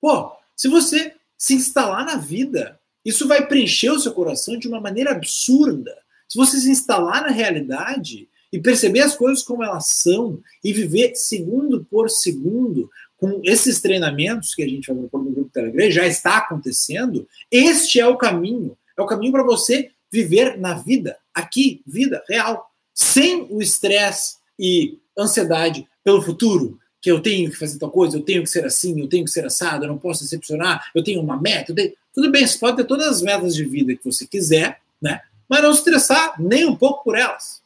Pô, 0.00 0.32
se 0.56 0.66
você 0.66 1.14
se 1.38 1.54
instalar 1.54 2.04
na 2.04 2.16
vida, 2.16 2.80
isso 3.04 3.28
vai 3.28 3.46
preencher 3.46 3.90
o 3.90 4.00
seu 4.00 4.12
coração 4.12 4.58
de 4.58 4.66
uma 4.66 4.80
maneira 4.80 5.12
absurda. 5.12 5.96
Se 6.28 6.36
você 6.36 6.58
se 6.58 6.70
instalar 6.70 7.22
na 7.22 7.30
realidade 7.30 8.28
e 8.52 8.58
perceber 8.60 9.00
as 9.00 9.16
coisas 9.16 9.42
como 9.42 9.64
elas 9.64 9.86
são 9.88 10.40
e 10.62 10.72
viver 10.72 11.14
segundo 11.14 11.84
por 11.90 12.08
segundo, 12.08 12.90
com 13.16 13.40
esses 13.44 13.80
treinamentos 13.80 14.54
que 14.54 14.62
a 14.62 14.68
gente 14.68 14.86
vai 14.86 14.96
no 14.96 15.30
grupo 15.30 15.50
Telegram, 15.52 15.90
já 15.90 16.06
está 16.06 16.38
acontecendo, 16.38 17.26
este 17.50 18.00
é 18.00 18.06
o 18.06 18.16
caminho. 18.16 18.76
É 18.96 19.02
o 19.02 19.06
caminho 19.06 19.32
para 19.32 19.42
você 19.42 19.90
viver 20.10 20.58
na 20.58 20.74
vida, 20.74 21.16
aqui, 21.32 21.82
vida 21.86 22.22
real, 22.28 22.70
sem 22.92 23.46
o 23.50 23.60
estresse 23.60 24.36
e 24.58 24.98
ansiedade 25.18 25.88
pelo 26.04 26.22
futuro, 26.22 26.78
que 27.00 27.10
eu 27.10 27.20
tenho 27.20 27.50
que 27.50 27.56
fazer 27.56 27.78
tal 27.78 27.90
coisa, 27.90 28.16
eu 28.16 28.22
tenho 28.22 28.42
que 28.42 28.48
ser 28.48 28.64
assim, 28.64 29.00
eu 29.00 29.08
tenho 29.08 29.24
que 29.24 29.30
ser 29.30 29.44
assado, 29.44 29.84
eu 29.84 29.88
não 29.88 29.98
posso 29.98 30.22
decepcionar, 30.22 30.90
eu 30.94 31.02
tenho 31.02 31.20
uma 31.20 31.40
meta. 31.40 31.74
Tenho... 31.74 31.92
Tudo 32.14 32.30
bem, 32.30 32.46
você 32.46 32.58
pode 32.58 32.76
ter 32.76 32.84
todas 32.84 33.06
as 33.08 33.22
metas 33.22 33.54
de 33.54 33.64
vida 33.64 33.94
que 33.94 34.04
você 34.04 34.26
quiser, 34.26 34.80
né? 35.02 35.20
Mas 35.54 35.62
não 35.62 35.72
se 35.72 35.78
estressar 35.78 36.34
nem 36.42 36.66
um 36.66 36.74
pouco 36.74 37.04
por 37.04 37.16
elas. 37.16 37.62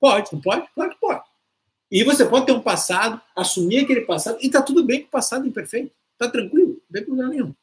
Pode, 0.00 0.32
não 0.32 0.40
pode? 0.40 0.66
Claro 0.74 0.90
que 0.90 0.98
pode. 0.98 1.22
E 1.88 2.02
você 2.02 2.26
pode 2.26 2.46
ter 2.46 2.50
um 2.50 2.60
passado, 2.60 3.20
assumir 3.36 3.84
aquele 3.84 4.00
passado, 4.00 4.36
e 4.40 4.50
tá 4.50 4.60
tudo 4.60 4.82
bem 4.82 5.02
com 5.02 5.06
o 5.06 5.10
passado 5.10 5.46
imperfeito. 5.46 5.94
Tá 6.18 6.28
tranquilo, 6.28 6.70
não 6.70 6.92
tem 6.92 7.04
problema 7.04 7.30
nenhum. 7.30 7.54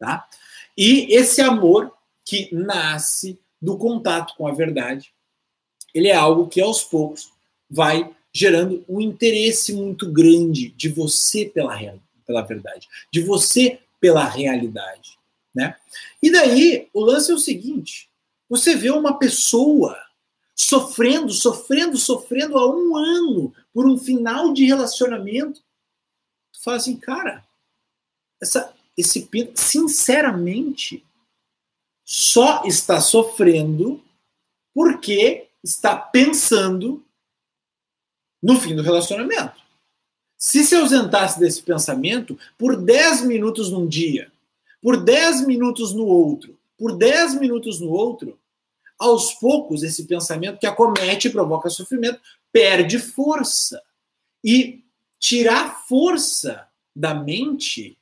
Tá? 0.00 0.28
E 0.76 1.14
esse 1.14 1.40
amor 1.40 1.94
que 2.26 2.52
nasce 2.52 3.38
do 3.62 3.78
contato 3.78 4.34
com 4.36 4.48
a 4.48 4.52
verdade, 4.52 5.12
ele 5.94 6.08
é 6.08 6.16
algo 6.16 6.48
que 6.48 6.60
aos 6.60 6.82
poucos 6.82 7.30
vai 7.70 8.12
gerando 8.32 8.84
um 8.88 9.00
interesse 9.00 9.72
muito 9.74 10.10
grande 10.10 10.70
de 10.70 10.88
você 10.88 11.44
pela, 11.44 11.78
pela 12.26 12.42
verdade, 12.42 12.88
de 13.12 13.22
você 13.22 13.78
pela 14.00 14.24
realidade. 14.24 15.16
Né? 15.54 15.76
E 16.20 16.32
daí, 16.32 16.88
o 16.92 17.00
lance 17.00 17.30
é 17.30 17.34
o 17.34 17.38
seguinte: 17.38 18.07
você 18.48 18.74
vê 18.74 18.90
uma 18.90 19.18
pessoa 19.18 19.96
sofrendo, 20.54 21.32
sofrendo, 21.32 21.96
sofrendo 21.96 22.58
há 22.58 22.68
um 22.68 22.96
ano 22.96 23.54
por 23.72 23.86
um 23.86 23.96
final 23.96 24.52
de 24.52 24.64
relacionamento. 24.64 25.60
Tu 26.52 26.62
fala 26.62 26.78
assim, 26.78 26.96
cara, 26.96 27.46
essa, 28.40 28.74
esse 28.96 29.28
sinceramente 29.54 31.04
só 32.04 32.64
está 32.64 33.00
sofrendo 33.00 34.02
porque 34.74 35.48
está 35.62 35.96
pensando 35.96 37.04
no 38.42 38.60
fim 38.60 38.74
do 38.74 38.82
relacionamento. 38.82 39.60
Se 40.36 40.64
se 40.64 40.74
ausentasse 40.74 41.38
desse 41.38 41.62
pensamento 41.62 42.38
por 42.56 42.76
10 42.76 43.22
minutos 43.22 43.70
num 43.70 43.86
dia, 43.86 44.32
por 44.80 44.96
10 44.96 45.46
minutos 45.46 45.92
no 45.92 46.04
outro, 46.04 46.57
por 46.78 46.96
10 46.96 47.34
minutos 47.40 47.80
no 47.80 47.90
outro, 47.90 48.38
aos 48.98 49.34
poucos 49.34 49.82
esse 49.82 50.04
pensamento 50.06 50.58
que 50.58 50.66
acomete 50.66 51.28
e 51.28 51.32
provoca 51.32 51.68
sofrimento 51.68 52.20
perde 52.52 52.98
força. 52.98 53.82
E 54.44 54.84
tirar 55.18 55.84
força 55.86 56.68
da 56.94 57.14
mente 57.14 57.98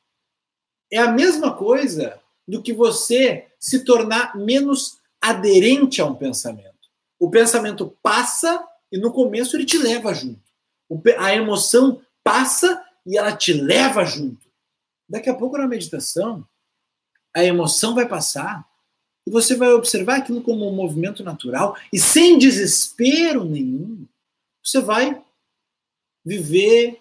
é 0.91 0.99
a 0.99 1.11
mesma 1.11 1.55
coisa 1.55 2.21
do 2.47 2.63
que 2.63 2.73
você 2.73 3.47
se 3.59 3.85
tornar 3.85 4.37
menos 4.37 4.99
aderente 5.21 6.01
a 6.01 6.07
um 6.07 6.15
pensamento. 6.15 6.77
O 7.19 7.31
pensamento 7.31 7.97
passa 8.03 8.65
e 8.93 8.99
no 8.99 9.13
começo 9.13 9.57
ele 9.57 9.65
te 9.65 9.79
leva 9.79 10.15
junto. 10.15 10.41
A 11.19 11.35
emoção 11.35 12.01
passa 12.23 12.85
e 13.05 13.17
ela 13.17 13.37
te 13.37 13.53
leva 13.53 14.05
junto. 14.05 14.47
Daqui 15.09 15.29
a 15.29 15.35
pouco 15.35 15.59
na 15.59 15.67
meditação, 15.67 16.47
a 17.37 17.45
emoção 17.45 17.95
vai 17.95 18.09
passar 18.09 18.67
e 19.27 19.31
você 19.31 19.55
vai 19.55 19.69
observar 19.69 20.17
aquilo 20.17 20.41
como 20.41 20.67
um 20.67 20.75
movimento 20.75 21.23
natural 21.23 21.77
e 21.93 21.99
sem 21.99 22.39
desespero 22.39 23.45
nenhum, 23.45 24.07
você 24.65 24.81
vai 24.81 25.23
viver 26.25 26.99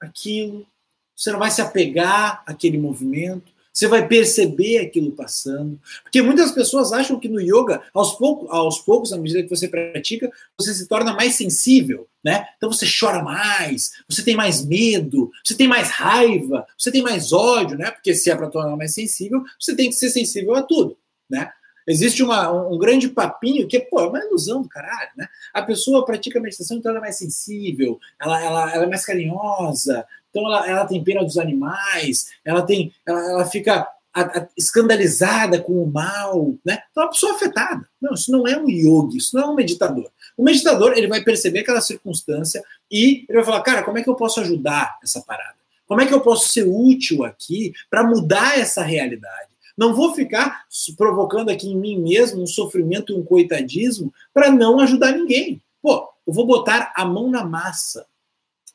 aquilo, 0.00 0.66
você 1.14 1.30
não 1.30 1.38
vai 1.38 1.52
se 1.52 1.62
apegar 1.62 2.42
àquele 2.44 2.76
movimento, 2.76 3.52
você 3.76 3.86
vai 3.86 4.08
perceber 4.08 4.78
aquilo 4.78 5.12
passando. 5.12 5.78
Porque 6.02 6.22
muitas 6.22 6.50
pessoas 6.50 6.94
acham 6.94 7.20
que 7.20 7.28
no 7.28 7.38
yoga, 7.38 7.82
aos, 7.92 8.14
pouco, 8.14 8.50
aos 8.50 8.78
poucos, 8.78 9.12
à 9.12 9.18
medida 9.18 9.42
que 9.42 9.50
você 9.50 9.68
pratica, 9.68 10.32
você 10.58 10.72
se 10.72 10.88
torna 10.88 11.12
mais 11.12 11.34
sensível, 11.34 12.08
né? 12.24 12.46
Então 12.56 12.72
você 12.72 12.86
chora 12.88 13.22
mais, 13.22 13.92
você 14.08 14.22
tem 14.22 14.34
mais 14.34 14.64
medo, 14.64 15.30
você 15.44 15.54
tem 15.54 15.68
mais 15.68 15.90
raiva, 15.90 16.66
você 16.78 16.90
tem 16.90 17.02
mais 17.02 17.34
ódio, 17.34 17.76
né? 17.76 17.90
Porque 17.90 18.14
se 18.14 18.30
é 18.30 18.34
para 18.34 18.48
tornar 18.48 18.74
mais 18.76 18.94
sensível, 18.94 19.44
você 19.60 19.76
tem 19.76 19.90
que 19.90 19.96
ser 19.96 20.08
sensível 20.08 20.54
a 20.54 20.62
tudo, 20.62 20.96
né? 21.28 21.50
Existe 21.86 22.22
uma, 22.22 22.50
um 22.50 22.78
grande 22.78 23.08
papinho 23.08 23.68
que 23.68 23.78
pô, 23.78 24.00
é 24.00 24.08
uma 24.08 24.24
ilusão 24.24 24.62
do 24.62 24.68
caralho, 24.70 25.10
né? 25.18 25.28
A 25.52 25.60
pessoa 25.60 26.04
pratica 26.04 26.40
meditação, 26.40 26.78
então 26.78 26.90
ela 26.90 26.98
é 26.98 27.02
mais 27.02 27.18
sensível, 27.18 28.00
ela, 28.18 28.42
ela, 28.42 28.74
ela 28.74 28.84
é 28.84 28.88
mais 28.88 29.04
carinhosa, 29.04 30.06
então 30.36 30.44
ela, 30.46 30.68
ela 30.68 30.84
tem 30.84 31.02
pena 31.02 31.24
dos 31.24 31.38
animais, 31.38 32.26
ela 32.44 32.60
tem, 32.60 32.92
ela, 33.06 33.20
ela 33.30 33.46
fica 33.46 33.88
a, 34.12 34.20
a, 34.20 34.48
escandalizada 34.54 35.58
com 35.60 35.82
o 35.82 35.90
mal, 35.90 36.54
né? 36.62 36.82
Então 36.90 37.02
é 37.02 37.06
uma 37.06 37.12
pessoa 37.12 37.32
afetada. 37.32 37.88
Não, 38.00 38.12
isso 38.12 38.30
não 38.30 38.46
é 38.46 38.58
um 38.58 38.68
yogi, 38.68 39.16
isso 39.16 39.34
não 39.34 39.42
é 39.42 39.46
um 39.46 39.54
meditador. 39.54 40.10
O 40.36 40.44
meditador 40.44 40.92
ele 40.92 41.06
vai 41.06 41.22
perceber 41.22 41.60
aquela 41.60 41.80
circunstância 41.80 42.62
e 42.90 43.24
ele 43.26 43.38
vai 43.38 43.44
falar, 43.44 43.62
cara, 43.62 43.82
como 43.82 43.96
é 43.96 44.02
que 44.02 44.10
eu 44.10 44.14
posso 44.14 44.40
ajudar 44.40 44.98
essa 45.02 45.22
parada? 45.22 45.56
Como 45.86 46.02
é 46.02 46.06
que 46.06 46.12
eu 46.12 46.20
posso 46.20 46.48
ser 46.48 46.64
útil 46.64 47.24
aqui 47.24 47.72
para 47.88 48.04
mudar 48.04 48.58
essa 48.58 48.82
realidade? 48.82 49.48
Não 49.76 49.94
vou 49.94 50.14
ficar 50.14 50.64
provocando 50.96 51.50
aqui 51.50 51.68
em 51.68 51.76
mim 51.76 51.98
mesmo 51.98 52.42
um 52.42 52.46
sofrimento 52.46 53.12
e 53.12 53.16
um 53.16 53.24
coitadismo 53.24 54.12
para 54.34 54.50
não 54.50 54.80
ajudar 54.80 55.12
ninguém. 55.12 55.62
Pô, 55.80 56.08
eu 56.26 56.32
vou 56.32 56.46
botar 56.46 56.92
a 56.94 57.04
mão 57.04 57.30
na 57.30 57.44
massa. 57.44 58.06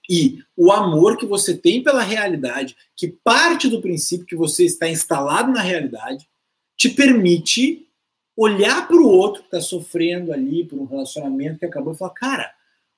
E 0.09 0.39
o 0.57 0.71
amor 0.71 1.17
que 1.17 1.25
você 1.25 1.55
tem 1.55 1.83
pela 1.83 2.01
realidade, 2.01 2.75
que 2.95 3.07
parte 3.07 3.69
do 3.69 3.81
princípio 3.81 4.25
que 4.25 4.35
você 4.35 4.65
está 4.65 4.89
instalado 4.89 5.51
na 5.51 5.61
realidade, 5.61 6.27
te 6.75 6.89
permite 6.89 7.87
olhar 8.35 8.87
para 8.87 8.97
o 8.97 9.07
outro 9.07 9.41
que 9.41 9.47
está 9.47 9.61
sofrendo 9.61 10.33
ali 10.33 10.65
por 10.65 10.79
um 10.79 10.85
relacionamento 10.85 11.59
que 11.59 11.65
acabou 11.65 11.93
e 11.93 11.97
falar: 11.97 12.11
cara, 12.11 12.51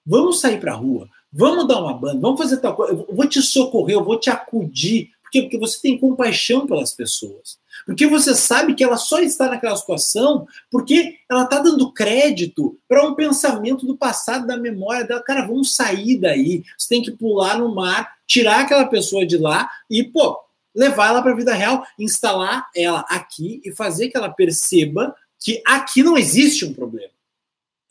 vamos 0.06 0.40
sair 0.40 0.60
para 0.60 0.74
a 0.74 0.76
rua, 0.76 1.10
vamos 1.32 1.68
dar 1.68 1.82
uma 1.82 1.94
banda, 1.94 2.20
vamos 2.20 2.40
fazer 2.40 2.58
tal 2.58 2.76
coisa, 2.76 2.94
eu 2.94 3.16
vou 3.16 3.28
te 3.28 3.42
socorrer, 3.42 3.96
eu 3.96 4.04
vou 4.04 4.20
te 4.20 4.30
acudir, 4.30 5.12
porque, 5.34 5.42
porque 5.42 5.58
você 5.58 5.82
tem 5.82 5.98
compaixão 5.98 6.68
pelas 6.68 6.94
pessoas. 6.94 7.58
Porque 7.88 8.06
você 8.06 8.36
sabe 8.36 8.76
que 8.76 8.84
ela 8.84 8.98
só 8.98 9.20
está 9.20 9.50
naquela 9.50 9.76
situação 9.76 10.48
porque 10.70 11.18
ela 11.30 11.44
está 11.44 11.58
dando 11.58 11.92
crédito 11.92 12.78
para 12.88 13.04
um 13.04 13.16
pensamento 13.16 13.86
do 13.88 13.98
passado, 13.98 14.46
da 14.46 14.56
memória 14.56 15.04
dela. 15.04 15.24
Cara, 15.24 15.48
vamos 15.48 15.74
sair 15.74 16.20
daí. 16.20 16.64
Você 16.78 16.88
tem 16.88 17.02
que 17.02 17.12
pular 17.12 17.58
no 17.58 17.74
mar, 17.74 18.16
tirar 18.28 18.62
aquela 18.62 18.86
pessoa 18.86 19.26
de 19.26 19.38
lá 19.38 19.68
e, 19.90 20.04
pô, 20.04 20.40
levar 20.76 21.08
ela 21.08 21.22
para 21.22 21.32
a 21.32 21.36
vida 21.36 21.54
real, 21.54 21.84
instalar 21.98 22.70
ela 22.76 23.04
aqui 23.10 23.60
e 23.66 23.72
fazer 23.72 24.10
que 24.10 24.18
ela 24.18 24.30
perceba 24.30 25.16
que 25.40 25.64
aqui 25.66 26.04
não 26.04 26.16
existe 26.16 26.64
um 26.64 26.74
problema. 26.74 27.12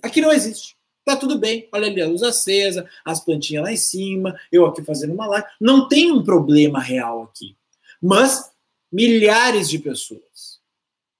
Aqui 0.00 0.20
não 0.20 0.32
existe. 0.32 0.76
Tá 1.04 1.16
tudo 1.16 1.38
bem. 1.38 1.68
Olha 1.72 1.88
ali 1.88 2.00
a 2.00 2.06
luz 2.06 2.22
acesa, 2.22 2.88
as 3.04 3.20
plantinhas 3.20 3.64
lá 3.64 3.72
em 3.72 3.76
cima, 3.76 4.38
eu 4.50 4.66
aqui 4.66 4.82
fazendo 4.82 5.14
uma 5.14 5.26
live. 5.26 5.46
Não 5.60 5.88
tem 5.88 6.12
um 6.12 6.22
problema 6.22 6.80
real 6.80 7.24
aqui. 7.24 7.56
Mas 8.00 8.50
milhares 8.90 9.68
de 9.68 9.78
pessoas 9.78 10.60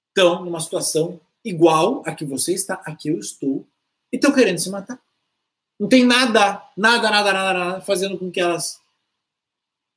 estão 0.09 0.45
numa 0.45 0.59
situação 0.59 1.19
igual 1.43 2.01
a 2.05 2.15
que 2.15 2.23
você 2.23 2.53
está, 2.53 2.75
a 2.85 2.95
que 2.95 3.09
eu 3.09 3.19
estou, 3.19 3.67
e 4.11 4.15
estão 4.15 4.31
querendo 4.31 4.59
se 4.59 4.69
matar. 4.69 5.01
Não 5.79 5.89
tem 5.89 6.05
nada, 6.05 6.63
nada, 6.77 7.09
nada, 7.09 7.33
nada, 7.33 7.53
nada 7.53 7.81
fazendo 7.81 8.17
com 8.17 8.31
que 8.31 8.39
elas 8.39 8.79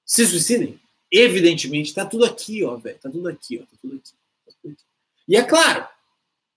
se 0.04 0.26
suicidem. 0.26 0.80
Evidentemente, 1.12 1.90
está 1.90 2.04
tudo 2.04 2.24
aqui, 2.24 2.64
ó, 2.64 2.76
velho. 2.76 2.96
Está 2.96 3.10
tudo 3.10 3.28
aqui, 3.28 3.58
ó. 3.58 3.66
Tá 3.66 3.76
tudo 3.80 3.96
aqui, 3.96 4.12
tá 4.44 4.52
tudo 4.60 4.72
aqui. 4.72 4.84
E 5.28 5.36
é 5.36 5.44
claro 5.44 5.86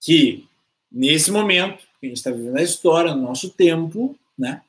que 0.01 0.48
nesse 0.91 1.31
momento 1.31 1.83
que 1.99 2.05
a 2.05 2.09
gente 2.09 2.17
está 2.17 2.31
vivendo 2.31 2.57
a 2.57 2.63
história, 2.63 3.13
no 3.13 3.21
nosso 3.21 3.49
tempo, 3.49 4.17
né, 4.37 4.61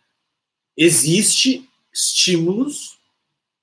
existe 0.76 1.68
estímulos, 1.92 2.98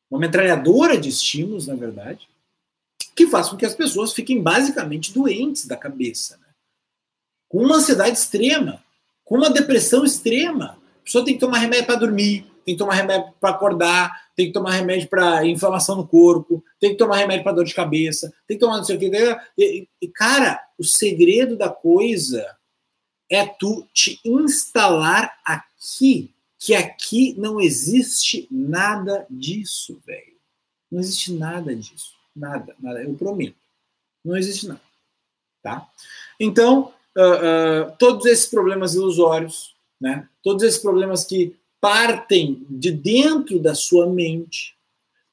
uma 0.09 0.19
metralhadora 0.19 0.97
de 0.97 1.09
estímulos, 1.09 1.67
na 1.67 1.75
verdade, 1.75 2.27
que 3.15 3.27
faz 3.27 3.49
com 3.49 3.57
que 3.57 3.65
as 3.65 3.75
pessoas 3.75 4.13
fiquem 4.13 4.41
basicamente 4.41 5.13
doentes 5.13 5.65
da 5.65 5.75
cabeça, 5.75 6.37
né? 6.37 6.47
com 7.49 7.63
uma 7.63 7.77
ansiedade 7.77 8.17
extrema, 8.17 8.83
com 9.25 9.37
uma 9.37 9.49
depressão 9.49 10.05
extrema. 10.05 10.77
A 11.01 11.03
pessoa 11.03 11.25
tem 11.25 11.33
que 11.33 11.39
tomar 11.39 11.57
remédio 11.57 11.85
para 11.87 11.95
dormir, 11.95 12.45
tem 12.67 12.75
que 12.75 12.79
tomar 12.79 12.95
remédio 12.95 13.33
para 13.39 13.51
acordar, 13.51 14.29
tem 14.35 14.47
que 14.47 14.51
tomar 14.51 14.71
remédio 14.71 15.07
para 15.07 15.45
inflamação 15.45 15.95
no 15.95 16.05
corpo, 16.05 16.61
tem 16.81 16.91
que 16.91 16.97
tomar 16.97 17.15
remédio 17.15 17.41
para 17.41 17.53
dor 17.53 17.63
de 17.63 17.73
cabeça, 17.73 18.33
tem 18.45 18.57
que 18.57 18.59
tomar 18.59 18.75
não 18.75 18.83
sei 18.83 18.97
o 18.97 18.99
que. 18.99 19.09
E, 19.57 19.87
e, 20.01 20.07
cara, 20.09 20.61
o 20.77 20.83
segredo 20.83 21.55
da 21.55 21.69
coisa 21.69 22.57
é 23.29 23.45
tu 23.45 23.87
te 23.93 24.19
instalar 24.25 25.39
aqui, 25.45 26.33
que 26.59 26.75
aqui 26.75 27.33
não 27.37 27.61
existe 27.61 28.49
nada 28.51 29.25
disso, 29.29 30.01
velho. 30.05 30.35
Não 30.91 30.99
existe 30.99 31.31
nada 31.31 31.73
disso. 31.73 32.15
Nada, 32.35 32.75
nada. 32.81 33.01
Eu 33.01 33.13
prometo. 33.13 33.55
Não 34.25 34.35
existe 34.35 34.67
nada. 34.67 34.81
Tá? 35.63 35.89
Então, 36.37 36.93
uh, 37.15 37.91
uh, 37.91 37.95
todos 37.97 38.25
esses 38.25 38.47
problemas 38.47 38.93
ilusórios, 38.93 39.73
né? 40.01 40.27
todos 40.43 40.63
esses 40.63 40.79
problemas 40.79 41.23
que 41.23 41.55
partem 41.79 42.65
de 42.69 42.91
dentro 42.91 43.59
da 43.59 43.75
sua 43.75 44.07
mente, 44.07 44.75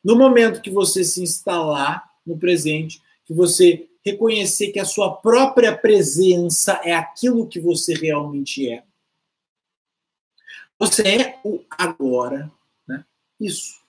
no 0.02 0.16
momento 0.16 0.60
que 0.60 0.70
você 0.70 1.02
se 1.02 1.22
instalar 1.22 2.10
no 2.26 2.38
presente, 2.38 3.02
que 3.24 3.32
você 3.32 3.88
reconhecer 4.04 4.70
que 4.70 4.78
a 4.78 4.84
sua 4.84 5.14
própria 5.16 5.76
presença 5.76 6.80
é 6.84 6.92
aquilo 6.92 7.46
que 7.46 7.58
você 7.58 7.94
realmente 7.94 8.68
é. 8.68 8.84
Você 10.78 11.02
é 11.02 11.40
o 11.44 11.64
agora, 11.70 12.52
né? 12.86 13.04
Isso. 13.40 13.82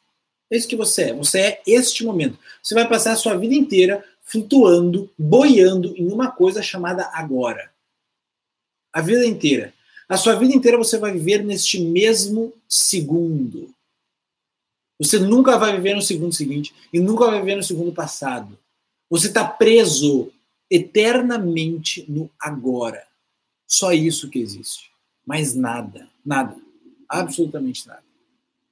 É 0.49 0.55
isso 0.55 0.67
que 0.67 0.75
você 0.75 1.09
é. 1.09 1.13
Você 1.13 1.39
é 1.39 1.61
este 1.67 2.05
momento. 2.05 2.39
Você 2.61 2.73
vai 2.73 2.87
passar 2.87 3.11
a 3.11 3.17
sua 3.17 3.35
vida 3.37 3.53
inteira 3.53 4.03
flutuando, 4.21 5.11
boiando 5.17 5.95
em 5.97 6.07
uma 6.11 6.31
coisa 6.31 6.61
chamada 6.61 7.09
agora. 7.13 7.73
A 8.93 9.01
vida 9.01 9.25
inteira. 9.25 9.73
A 10.07 10.17
sua 10.17 10.35
vida 10.35 10.53
inteira 10.53 10.77
você 10.77 10.97
vai 10.97 11.11
viver 11.11 11.43
neste 11.43 11.79
mesmo 11.79 12.53
segundo. 12.69 13.73
Você 14.99 15.19
nunca 15.19 15.57
vai 15.57 15.75
viver 15.75 15.95
no 15.95 16.01
segundo 16.01 16.33
seguinte 16.33 16.73
e 16.93 16.99
nunca 16.99 17.25
vai 17.25 17.39
viver 17.39 17.55
no 17.55 17.63
segundo 17.63 17.91
passado. 17.91 18.57
Você 19.09 19.27
está 19.27 19.45
preso 19.45 20.31
eternamente 20.69 22.05
no 22.07 22.29
agora. 22.39 23.05
Só 23.67 23.91
isso 23.91 24.29
que 24.29 24.39
existe. 24.39 24.91
Mais 25.25 25.55
nada. 25.55 26.07
Nada. 26.25 26.55
Absolutamente 27.09 27.87
nada. 27.87 28.03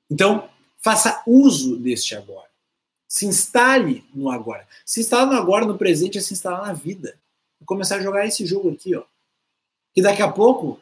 Então, 0.09 0.49
faça 0.79 1.21
uso 1.25 1.77
deste 1.77 2.15
agora. 2.15 2.49
Se 3.07 3.25
instale 3.25 4.03
no 4.13 4.29
agora. 4.29 4.67
Se 4.85 5.01
instalar 5.01 5.27
no 5.27 5.33
agora, 5.33 5.65
no 5.65 5.77
presente, 5.77 6.17
é 6.17 6.21
se 6.21 6.33
instalar 6.33 6.65
na 6.65 6.73
vida. 6.73 7.17
E 7.61 7.65
começar 7.65 7.97
a 7.97 8.01
jogar 8.01 8.25
esse 8.25 8.45
jogo 8.45 8.71
aqui, 8.71 8.95
ó. 8.95 9.03
Que 9.93 10.01
daqui 10.01 10.21
a 10.21 10.31
pouco 10.31 10.79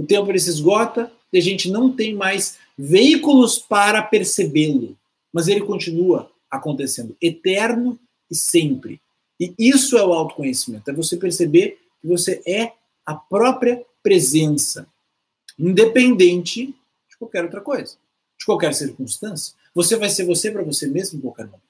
o 0.00 0.06
tempo 0.06 0.30
ele 0.30 0.38
se 0.38 0.48
esgota 0.48 1.12
e 1.30 1.36
a 1.36 1.42
gente 1.42 1.70
não 1.70 1.92
tem 1.92 2.14
mais 2.14 2.56
veículos 2.76 3.58
para 3.58 4.02
percebê-lo. 4.02 4.96
Mas 5.30 5.46
ele 5.46 5.60
continua 5.60 6.30
acontecendo 6.50 7.14
eterno 7.20 7.98
e 8.30 8.34
sempre. 8.34 8.98
E 9.38 9.54
isso 9.58 9.98
é 9.98 10.02
o 10.02 10.14
autoconhecimento, 10.14 10.90
é 10.90 10.94
você 10.94 11.18
perceber 11.18 11.78
que 12.00 12.08
você 12.08 12.42
é 12.46 12.72
a 13.04 13.14
própria 13.14 13.84
presença, 14.02 14.86
independente 15.58 16.66
de 16.66 17.16
qualquer 17.18 17.44
outra 17.44 17.60
coisa, 17.60 17.96
de 18.38 18.46
qualquer 18.46 18.72
circunstância. 18.72 19.54
Você 19.74 19.96
vai 19.96 20.08
ser 20.08 20.24
você 20.24 20.50
para 20.50 20.62
você 20.62 20.86
mesmo 20.86 21.18
em 21.18 21.22
qualquer 21.22 21.44
momento. 21.44 21.69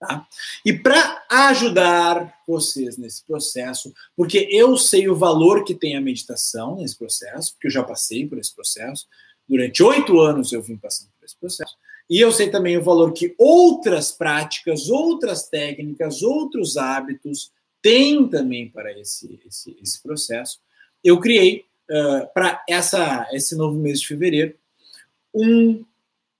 Tá? 0.00 0.26
E 0.64 0.72
para 0.72 1.26
ajudar 1.28 2.34
vocês 2.48 2.96
nesse 2.96 3.22
processo, 3.22 3.92
porque 4.16 4.48
eu 4.50 4.74
sei 4.78 5.10
o 5.10 5.14
valor 5.14 5.62
que 5.62 5.74
tem 5.74 5.94
a 5.94 6.00
meditação 6.00 6.76
nesse 6.76 6.96
processo, 6.96 7.52
porque 7.52 7.66
eu 7.66 7.70
já 7.70 7.82
passei 7.82 8.26
por 8.26 8.38
esse 8.38 8.54
processo, 8.54 9.06
durante 9.46 9.82
oito 9.82 10.18
anos 10.18 10.52
eu 10.52 10.62
vim 10.62 10.78
passando 10.78 11.10
por 11.18 11.26
esse 11.26 11.36
processo, 11.36 11.76
e 12.08 12.18
eu 12.18 12.32
sei 12.32 12.50
também 12.50 12.78
o 12.78 12.82
valor 12.82 13.12
que 13.12 13.34
outras 13.36 14.10
práticas, 14.10 14.88
outras 14.88 15.50
técnicas, 15.50 16.22
outros 16.22 16.78
hábitos 16.78 17.52
têm 17.82 18.26
também 18.26 18.70
para 18.70 18.98
esse, 18.98 19.38
esse, 19.46 19.76
esse 19.82 20.02
processo. 20.02 20.58
Eu 21.04 21.20
criei 21.20 21.66
uh, 21.90 22.26
para 22.32 22.64
esse 23.32 23.54
novo 23.54 23.78
mês 23.78 24.00
de 24.00 24.06
fevereiro 24.06 24.54
um, 25.34 25.84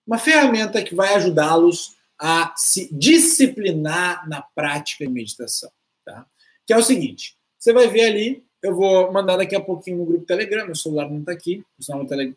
uma 0.07 0.19
ferramenta 0.19 0.83
que 0.83 0.95
vai 0.95 1.15
ajudá-los 1.15 2.00
a 2.21 2.53
se 2.55 2.95
disciplinar 2.95 4.29
na 4.29 4.43
prática 4.43 5.07
de 5.07 5.13
meditação. 5.13 5.71
Tá? 6.05 6.27
Que 6.67 6.75
é 6.75 6.77
o 6.77 6.83
seguinte: 6.83 7.37
você 7.59 7.73
vai 7.73 7.89
ver 7.89 8.05
ali, 8.05 8.45
eu 8.63 8.77
vou 8.77 9.11
mandar 9.11 9.39
daqui 9.39 9.57
a 9.57 9.61
pouquinho 9.61 9.99
no 9.99 10.05
grupo 10.05 10.27
Telegram, 10.27 10.67
meu 10.67 10.75
celular 10.75 11.09
não 11.09 11.21
está 11.21 11.33
aqui, 11.33 11.65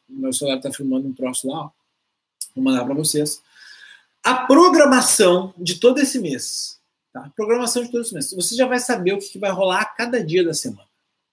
meu 0.07 0.31
celular 0.31 0.57
está 0.57 0.71
filmando 0.71 1.07
um 1.07 1.13
troço 1.13 1.47
lá, 1.49 1.65
ó. 1.65 1.71
vou 2.55 2.63
mandar 2.63 2.85
para 2.85 2.93
vocês. 2.93 3.41
A 4.23 4.35
programação 4.35 5.53
de 5.57 5.75
todo 5.79 5.99
esse 5.99 6.17
mês. 6.17 6.79
Tá? 7.11 7.29
Programação 7.35 7.83
de 7.83 7.91
todo 7.91 8.01
esse 8.01 8.13
mês. 8.13 8.31
Você 8.31 8.55
já 8.55 8.65
vai 8.65 8.79
saber 8.79 9.13
o 9.13 9.19
que 9.19 9.37
vai 9.37 9.51
rolar 9.51 9.81
a 9.81 9.85
cada 9.85 10.23
dia 10.23 10.45
da 10.45 10.53
semana. 10.53 10.87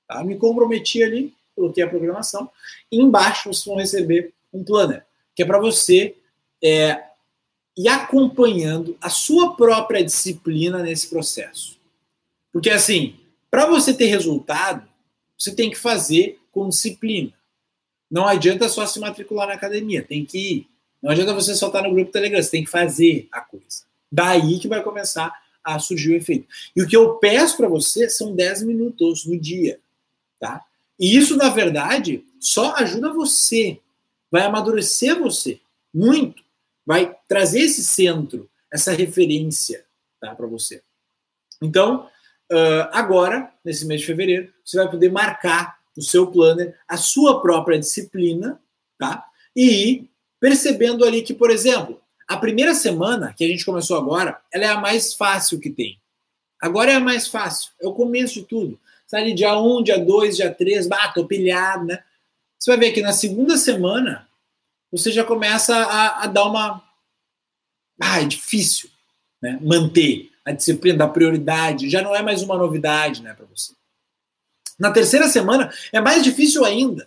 Tá? 0.09 0.25
Me 0.25 0.37
comprometi 0.37 1.03
ali, 1.05 1.33
coloquei 1.55 1.85
a 1.85 1.89
programação. 1.89 2.51
E 2.91 3.01
embaixo 3.01 3.45
vocês 3.45 3.65
vão 3.65 3.77
receber 3.77 4.35
um 4.53 4.65
planner, 4.65 5.07
que 5.37 5.45
é 5.45 5.47
para 5.47 5.61
você 5.61 6.17
é, 6.63 7.10
e 7.81 7.89
acompanhando 7.89 8.95
a 9.01 9.09
sua 9.09 9.57
própria 9.57 10.05
disciplina 10.05 10.83
nesse 10.83 11.09
processo. 11.09 11.79
Porque, 12.53 12.69
assim, 12.69 13.19
para 13.51 13.65
você 13.65 13.95
ter 13.95 14.05
resultado, 14.05 14.87
você 15.39 15.55
tem 15.55 15.71
que 15.71 15.79
fazer 15.79 16.39
com 16.53 16.69
disciplina. 16.69 17.33
Não 18.11 18.27
adianta 18.27 18.69
só 18.69 18.85
se 18.85 19.01
matricular 19.01 19.49
na 19.49 19.55
academia, 19.55 20.05
tem 20.05 20.27
que 20.27 20.39
ir. 20.39 20.67
Não 21.03 21.11
adianta 21.11 21.33
você 21.33 21.55
só 21.55 21.69
estar 21.69 21.81
no 21.81 21.95
grupo 21.95 22.13
Telegram, 22.13 22.43
você 22.43 22.51
tem 22.51 22.65
que 22.65 22.71
fazer 22.71 23.27
a 23.33 23.41
coisa. 23.41 23.85
Daí 24.13 24.59
que 24.59 24.69
vai 24.69 24.83
começar 24.83 25.33
a 25.65 25.79
surgir 25.79 26.11
o 26.11 26.17
efeito. 26.17 26.47
E 26.77 26.83
o 26.83 26.87
que 26.87 26.95
eu 26.95 27.15
peço 27.15 27.57
para 27.57 27.67
você 27.67 28.11
são 28.11 28.37
10 28.37 28.63
minutos 28.65 29.25
no 29.25 29.41
dia, 29.41 29.81
tá? 30.39 30.63
E 30.99 31.17
isso, 31.17 31.35
na 31.35 31.49
verdade, 31.49 32.27
só 32.39 32.75
ajuda 32.75 33.11
você, 33.11 33.81
vai 34.31 34.43
amadurecer 34.43 35.19
você 35.19 35.59
muito 35.95 36.50
vai 36.87 37.17
trazer 37.29 37.61
esse 37.61 37.85
centro, 37.85 38.49
essa 38.71 38.93
referência 38.93 39.85
tá, 40.21 40.35
para 40.35 40.47
você. 40.47 40.83
Então, 41.63 42.07
uh, 42.51 42.89
agora, 42.93 43.53
nesse 43.65 43.87
mês 43.87 44.01
de 44.01 44.07
fevereiro, 44.07 44.53
você 44.65 44.77
vai 44.77 44.91
poder 44.91 45.11
marcar 45.11 45.79
no 45.97 46.03
seu 46.03 46.27
planner 46.27 46.79
a 46.89 46.97
sua 46.97 47.41
própria 47.41 47.79
disciplina, 47.79 48.61
tá? 48.99 49.27
E 49.55 49.65
ir 49.65 50.11
percebendo 50.39 51.05
ali 51.05 51.23
que, 51.23 51.35
por 51.35 51.51
exemplo, 51.51 52.01
a 52.27 52.37
primeira 52.37 52.75
semana 52.75 53.35
que 53.37 53.45
a 53.45 53.49
gente 53.49 53.65
começou 53.65 53.99
agora, 53.99 54.41
ela 54.53 54.65
é 54.65 54.69
a 54.69 54.81
mais 54.81 55.15
fácil 55.15 55.59
que 55.61 55.69
tem. 55.69 56.01
Agora 56.61 56.93
é 56.93 56.95
a 56.95 57.01
mais 57.01 57.27
fácil, 57.27 57.73
é 57.81 57.87
o 57.87 57.93
começo 57.93 58.35
de 58.35 58.45
tudo. 58.45 58.79
Sai 59.07 59.33
dia 59.33 59.59
1, 59.59 59.83
dia 59.83 59.99
2, 59.99 60.37
dia 60.37 60.55
3, 60.55 60.87
bah, 60.87 61.13
pilhado, 61.29 61.87
né? 61.87 62.03
Você 62.57 62.71
vai 62.71 62.79
ver 62.79 62.93
que 62.93 63.03
na 63.03 63.13
segunda 63.13 63.57
semana 63.57 64.29
você 64.91 65.13
já 65.13 65.25
começa 65.25 65.77
a, 65.77 66.25
a 66.25 66.27
dar 66.27 66.45
uma. 66.45 66.83
Ah, 68.01 68.21
é 68.21 68.25
difícil 68.25 68.91
né? 69.43 69.59
manter 69.61 70.31
a 70.45 70.53
disciplina 70.53 70.99
da 70.99 71.09
prioridade, 71.09 71.91
já 71.91 72.03
não 72.03 72.15
é 72.15 72.23
mais 72.23 72.43
uma 72.43 72.57
novidade 72.57 73.23
né, 73.23 73.35
para 73.35 73.47
você. 73.47 73.75
Na 74.79 74.91
terceira 74.91 75.29
semana 75.29 75.73
é 75.93 76.01
mais 76.01 76.25
difícil 76.25 76.65
ainda. 76.65 77.07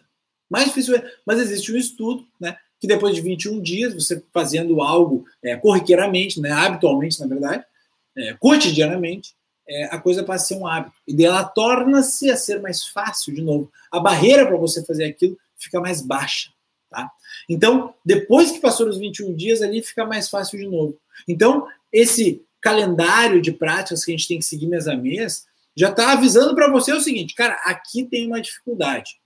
Mais 0.50 0.66
difícil, 0.66 1.02
mas 1.26 1.40
existe 1.40 1.74
um 1.74 1.78
estudo, 1.78 2.28
né? 2.40 2.56
Que 2.80 2.86
depois 2.86 3.16
de 3.16 3.22
21 3.22 3.60
dias, 3.60 3.94
você 3.94 4.24
fazendo 4.32 4.82
algo 4.82 5.26
é, 5.42 5.56
corriqueiramente, 5.56 6.40
né, 6.40 6.52
habitualmente, 6.52 7.20
na 7.20 7.26
verdade, 7.26 7.66
é, 8.16 8.34
cotidianamente, 8.34 9.34
é, 9.68 9.86
a 9.86 9.98
coisa 9.98 10.24
passa 10.24 10.44
a 10.44 10.48
ser 10.48 10.56
um 10.62 10.68
hábito. 10.68 10.96
E 11.08 11.16
daí 11.16 11.26
ela 11.26 11.44
torna-se 11.44 12.30
a 12.30 12.36
ser 12.36 12.62
mais 12.62 12.86
fácil 12.86 13.34
de 13.34 13.42
novo. 13.42 13.72
A 13.92 14.00
barreira 14.00 14.46
para 14.46 14.58
você 14.58 14.86
fazer 14.86 15.06
aquilo 15.06 15.38
fica 15.58 15.80
mais 15.80 16.02
baixa. 16.02 16.53
Tá? 16.94 17.12
Então, 17.50 17.96
depois 18.06 18.52
que 18.52 18.60
passou 18.60 18.88
os 18.88 19.00
21 19.00 19.36
dias, 19.36 19.64
ali 19.64 19.82
fica 19.82 20.06
mais 20.06 20.30
fácil 20.30 20.60
de 20.60 20.68
novo. 20.68 20.96
Então, 21.28 21.68
esse 21.92 22.46
calendário 22.62 23.42
de 23.42 23.52
práticas 23.52 24.06
que 24.06 24.12
a 24.12 24.16
gente 24.16 24.28
tem 24.28 24.38
que 24.38 24.46
seguir 24.46 24.68
mês 24.68 24.88
a 24.88 24.96
mês 24.96 25.46
já 25.76 25.90
está 25.90 26.12
avisando 26.12 26.54
para 26.54 26.70
você 26.70 26.94
o 26.94 27.02
seguinte, 27.02 27.34
cara, 27.34 27.56
aqui 27.66 28.04
tem 28.04 28.28
uma 28.28 28.40
dificuldade. 28.40 29.20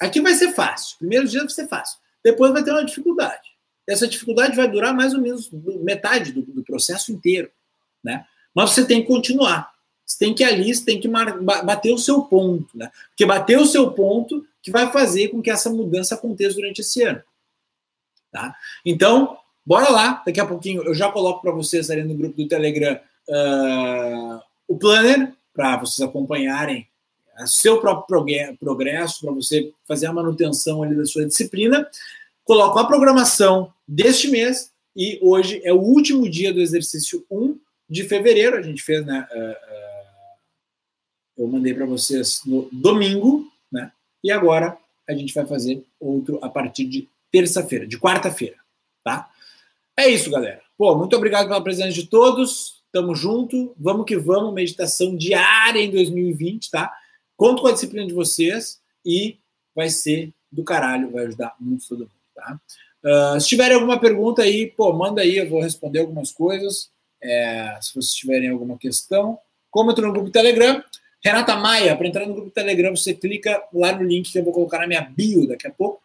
Aqui 0.00 0.20
vai 0.20 0.34
ser 0.34 0.52
fácil. 0.52 0.98
Primeiro 0.98 1.28
dia 1.28 1.40
vai 1.40 1.48
ser 1.48 1.68
fácil. 1.68 1.98
Depois 2.22 2.52
vai 2.52 2.64
ter 2.64 2.72
uma 2.72 2.84
dificuldade. 2.84 3.54
Essa 3.88 4.08
dificuldade 4.08 4.56
vai 4.56 4.68
durar 4.68 4.92
mais 4.92 5.14
ou 5.14 5.20
menos 5.20 5.48
metade 5.82 6.32
do, 6.32 6.42
do 6.42 6.64
processo 6.64 7.12
inteiro, 7.12 7.48
né? 8.02 8.26
Mas 8.52 8.70
você 8.70 8.84
tem 8.84 9.02
que 9.02 9.06
continuar. 9.06 9.72
Você 10.04 10.18
tem 10.18 10.34
que 10.34 10.42
ir 10.42 10.46
ali, 10.46 10.74
você 10.74 10.84
tem 10.84 11.00
que 11.00 11.08
bater 11.08 11.92
o 11.92 11.98
seu 11.98 12.22
ponto, 12.22 12.76
né? 12.76 12.90
Porque 13.10 13.24
bater 13.24 13.58
o 13.58 13.66
seu 13.66 13.92
ponto 13.92 14.44
que 14.64 14.70
vai 14.70 14.90
fazer 14.90 15.28
com 15.28 15.42
que 15.42 15.50
essa 15.50 15.68
mudança 15.68 16.14
aconteça 16.14 16.56
durante 16.56 16.80
esse 16.80 17.02
ano. 17.02 17.22
Tá? 18.32 18.56
Então, 18.84 19.36
bora 19.64 19.90
lá. 19.90 20.22
Daqui 20.24 20.40
a 20.40 20.46
pouquinho 20.46 20.82
eu 20.82 20.94
já 20.94 21.12
coloco 21.12 21.42
para 21.42 21.52
vocês 21.52 21.90
ali 21.90 22.02
no 22.02 22.14
grupo 22.14 22.34
do 22.34 22.48
Telegram 22.48 22.98
uh, 23.28 24.40
o 24.66 24.78
planner 24.78 25.34
para 25.52 25.76
vocês 25.76 26.08
acompanharem 26.08 26.88
o 27.38 27.46
seu 27.46 27.78
próprio 27.78 28.56
progresso, 28.58 29.20
para 29.20 29.34
você 29.34 29.70
fazer 29.86 30.06
a 30.06 30.12
manutenção 30.12 30.82
ali 30.82 30.96
da 30.96 31.04
sua 31.04 31.26
disciplina. 31.26 31.86
Coloco 32.42 32.78
a 32.78 32.86
programação 32.86 33.70
deste 33.86 34.28
mês 34.28 34.72
e 34.96 35.18
hoje 35.20 35.60
é 35.62 35.74
o 35.74 35.80
último 35.80 36.28
dia 36.28 36.54
do 36.54 36.60
exercício 36.60 37.22
1 37.30 37.58
de 37.90 38.04
fevereiro. 38.04 38.56
A 38.56 38.62
gente 38.62 38.82
fez, 38.82 39.04
né? 39.04 39.28
Uh, 39.30 39.50
uh, 39.50 40.34
eu 41.36 41.48
mandei 41.48 41.74
para 41.74 41.84
vocês 41.84 42.40
no 42.46 42.66
domingo? 42.72 43.52
E 44.24 44.32
agora 44.32 44.78
a 45.06 45.12
gente 45.12 45.34
vai 45.34 45.46
fazer 45.46 45.84
outro 46.00 46.38
a 46.42 46.48
partir 46.48 46.86
de 46.86 47.06
terça-feira, 47.30 47.86
de 47.86 47.98
quarta-feira, 47.98 48.56
tá? 49.04 49.28
É 49.94 50.08
isso, 50.08 50.30
galera. 50.30 50.62
Pô, 50.78 50.96
muito 50.96 51.14
obrigado 51.14 51.46
pela 51.46 51.62
presença 51.62 51.92
de 51.92 52.06
todos. 52.06 52.82
Tamo 52.90 53.14
junto. 53.14 53.74
Vamos 53.78 54.06
que 54.06 54.16
vamos. 54.16 54.54
Meditação 54.54 55.14
diária 55.14 55.80
em 55.80 55.90
2020, 55.90 56.70
tá? 56.70 56.90
Conto 57.36 57.60
com 57.60 57.68
a 57.68 57.72
disciplina 57.72 58.06
de 58.06 58.14
vocês 58.14 58.80
e 59.04 59.36
vai 59.74 59.90
ser 59.90 60.32
do 60.50 60.64
caralho, 60.64 61.10
vai 61.10 61.26
ajudar 61.26 61.54
muito 61.60 61.86
todo 61.86 62.00
mundo, 62.00 62.10
tá? 62.34 62.58
Uh, 63.04 63.38
se 63.38 63.48
tiverem 63.48 63.74
alguma 63.74 64.00
pergunta 64.00 64.42
aí, 64.42 64.70
pô, 64.70 64.92
manda 64.92 65.20
aí, 65.20 65.36
eu 65.36 65.48
vou 65.48 65.60
responder 65.60 65.98
algumas 65.98 66.32
coisas. 66.32 66.90
É, 67.22 67.76
se 67.80 67.92
vocês 67.92 68.14
tiverem 68.14 68.48
alguma 68.48 68.78
questão, 68.78 69.38
como 69.70 69.90
eu 69.90 69.94
tô 69.94 70.02
no 70.02 70.12
grupo 70.12 70.30
Telegram, 70.30 70.82
Renata 71.24 71.56
Maia, 71.56 71.96
para 71.96 72.06
entrar 72.06 72.26
no 72.26 72.34
grupo 72.34 72.50
Telegram, 72.50 72.94
você 72.94 73.14
clica 73.14 73.62
lá 73.72 73.96
no 73.96 74.04
link 74.04 74.30
que 74.30 74.38
eu 74.38 74.44
vou 74.44 74.52
colocar 74.52 74.78
na 74.78 74.86
minha 74.86 75.00
bio 75.00 75.48
daqui 75.48 75.66
a 75.66 75.70
pouco. 75.70 76.02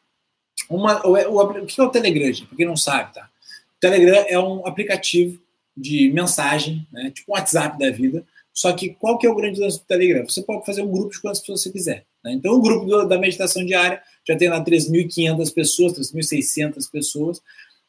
Uma, 0.70 1.06
o, 1.06 1.12
o, 1.12 1.42
o 1.42 1.66
que 1.66 1.82
é 1.82 1.84
o 1.84 1.90
Telegram, 1.90 2.32
gente? 2.32 2.46
Pra 2.46 2.56
quem 2.56 2.66
não 2.66 2.78
sabe, 2.78 3.14
tá? 3.14 3.30
O 3.76 3.80
Telegram 3.80 4.26
é 4.28 4.40
um 4.40 4.66
aplicativo 4.66 5.38
de 5.76 6.10
mensagem, 6.12 6.88
né? 6.92 7.12
tipo 7.12 7.32
um 7.32 7.36
WhatsApp 7.36 7.78
da 7.78 7.90
vida. 7.92 8.26
Só 8.54 8.72
que 8.72 8.90
qual 8.90 9.18
que 9.18 9.28
é 9.28 9.30
o 9.30 9.36
grande 9.36 9.60
lance 9.60 9.80
do 9.80 9.86
Telegram? 9.86 10.24
Você 10.28 10.42
pode 10.42 10.66
fazer 10.66 10.82
um 10.82 10.92
grupo 10.92 11.12
de 11.12 11.22
quantas 11.22 11.40
pessoas 11.40 11.64
você 11.64 11.72
quiser. 11.72 12.06
Né? 12.24 12.34
Então, 12.34 12.54
o 12.54 12.62
grupo 12.62 12.86
do, 12.86 13.06
da 13.06 13.18
meditação 13.18 13.66
diária 13.66 14.02
já 14.28 14.38
tem 14.38 14.50
lá 14.50 14.64
3.500 14.64 15.54
pessoas, 15.54 15.94
3.600 15.94 16.90
pessoas. 16.92 17.42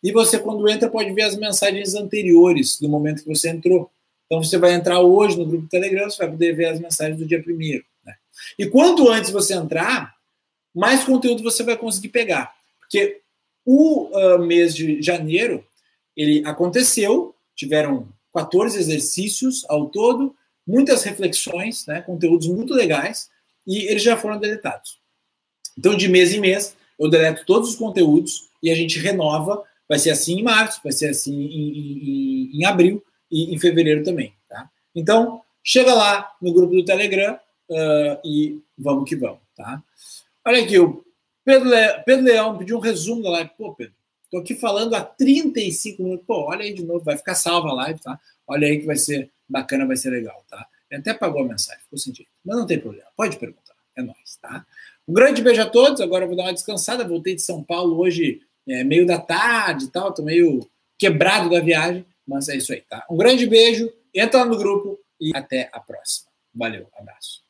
E 0.03 0.13
você, 0.13 0.39
quando 0.39 0.69
entra, 0.69 0.89
pode 0.89 1.13
ver 1.13 1.23
as 1.23 1.37
mensagens 1.37 1.95
anteriores 1.95 2.79
do 2.81 2.89
momento 2.89 3.23
que 3.23 3.29
você 3.29 3.51
entrou. 3.51 3.91
Então, 4.31 4.45
você 4.45 4.57
vai 4.59 4.75
entrar 4.75 5.01
hoje 5.01 5.37
no 5.37 5.45
grupo 5.45 5.67
Telegram, 5.69 6.09
você 6.09 6.19
vai 6.19 6.31
poder 6.31 6.55
ver 6.55 6.67
as 6.67 6.79
mensagens 6.79 7.19
do 7.19 7.27
dia 7.27 7.43
primeiro. 7.43 7.85
Né? 8.07 8.15
E 8.57 8.65
quanto 8.65 9.09
antes 9.09 9.33
você 9.33 9.55
entrar, 9.55 10.15
mais 10.73 11.03
conteúdo 11.03 11.43
você 11.43 11.65
vai 11.65 11.77
conseguir 11.77 12.11
pegar. 12.11 12.55
Porque 12.79 13.23
o 13.67 14.09
uh, 14.17 14.39
mês 14.39 14.73
de 14.73 15.03
janeiro, 15.03 15.67
ele 16.17 16.47
aconteceu, 16.47 17.35
tiveram 17.57 18.09
14 18.33 18.79
exercícios 18.79 19.69
ao 19.69 19.87
todo, 19.89 20.33
muitas 20.65 21.03
reflexões, 21.03 21.85
né, 21.87 22.01
conteúdos 22.01 22.47
muito 22.47 22.73
legais, 22.73 23.29
e 23.67 23.79
eles 23.89 24.03
já 24.05 24.17
foram 24.17 24.39
deletados. 24.39 25.01
Então, 25.77 25.97
de 25.97 26.07
mês 26.07 26.33
em 26.33 26.39
mês, 26.39 26.77
eu 26.97 27.11
deleto 27.11 27.45
todos 27.45 27.71
os 27.71 27.75
conteúdos 27.75 28.49
e 28.63 28.71
a 28.71 28.77
gente 28.77 28.97
renova. 29.01 29.65
Vai 29.89 29.99
ser 29.99 30.11
assim 30.11 30.39
em 30.39 30.43
março, 30.45 30.81
vai 30.85 30.93
ser 30.93 31.09
assim 31.09 31.35
em, 31.35 32.53
em, 32.53 32.61
em 32.61 32.65
abril 32.65 33.05
e 33.31 33.55
em 33.55 33.59
fevereiro 33.59 34.03
também. 34.03 34.35
Tá? 34.49 34.69
Então, 34.95 35.43
chega 35.63 35.95
lá 35.95 36.33
no 36.41 36.53
grupo 36.53 36.75
do 36.75 36.85
Telegram 36.85 37.35
uh, 37.69 38.21
e 38.25 38.61
vamos 38.77 39.09
que 39.09 39.17
vamos. 39.17 39.41
Tá? 39.57 39.83
Olha 40.47 40.63
aqui, 40.63 40.79
o 40.79 41.05
Pedro, 41.45 41.69
Le... 41.69 42.03
Pedro 42.05 42.25
Leão 42.25 42.59
pediu 42.59 42.77
um 42.77 42.81
resumo 42.81 43.23
da 43.23 43.31
live. 43.31 43.51
Pô, 43.57 43.75
Pedro, 43.75 43.95
tô 44.31 44.39
aqui 44.39 44.55
falando 44.55 44.95
há 44.95 45.03
35 45.03 46.03
minutos. 46.03 46.27
Pô, 46.27 46.49
olha 46.49 46.65
aí 46.65 46.73
de 46.73 46.85
novo, 46.85 47.05
vai 47.05 47.17
ficar 47.17 47.35
salva 47.35 47.69
a 47.69 47.75
live, 47.75 48.01
tá? 48.01 48.19
Olha 48.47 48.67
aí 48.67 48.81
que 48.81 48.87
vai 48.87 48.97
ser 48.97 49.31
bacana, 49.49 49.87
vai 49.87 49.97
ser 49.97 50.11
legal, 50.11 50.45
tá? 50.49 50.67
Ele 50.91 51.01
até 51.01 51.11
apagou 51.11 51.43
a 51.43 51.49
mensagem, 51.49 51.83
ficou 51.83 51.99
sentido. 51.99 52.29
Mas 52.45 52.57
não 52.57 52.67
tem 52.67 52.79
problema, 52.79 53.07
pode 53.17 53.37
perguntar, 53.39 53.75
é 53.97 54.03
nóis, 54.03 54.37
tá? 54.41 54.67
Um 55.07 55.13
grande 55.13 55.43
beijo 55.43 55.63
a 55.63 55.67
todos, 55.67 56.01
agora 56.01 56.25
eu 56.25 56.29
vou 56.29 56.37
dar 56.37 56.45
uma 56.45 56.53
descansada, 56.53 57.07
voltei 57.07 57.35
de 57.35 57.43
São 57.43 57.63
Paulo 57.63 57.99
hoje, 57.99 58.43
é, 58.69 58.83
meio 58.85 59.07
da 59.07 59.19
tarde 59.19 59.87
e 59.87 59.89
tal, 59.89 60.13
tô 60.13 60.23
meio 60.23 60.69
quebrado 60.99 61.49
da 61.49 61.61
viagem, 61.61 62.05
mas 62.27 62.49
é 62.49 62.57
isso 62.57 62.73
aí, 62.73 62.83
tá? 62.83 63.07
Um 63.11 63.17
grande 63.17 63.47
beijo, 63.47 63.93
entra 64.15 64.45
no 64.45 64.57
grupo 64.57 64.99
e 65.21 65.33
até 65.35 65.69
a 65.73 65.81
próxima. 65.81 66.31
Valeu, 66.55 66.89
abraço. 66.97 67.50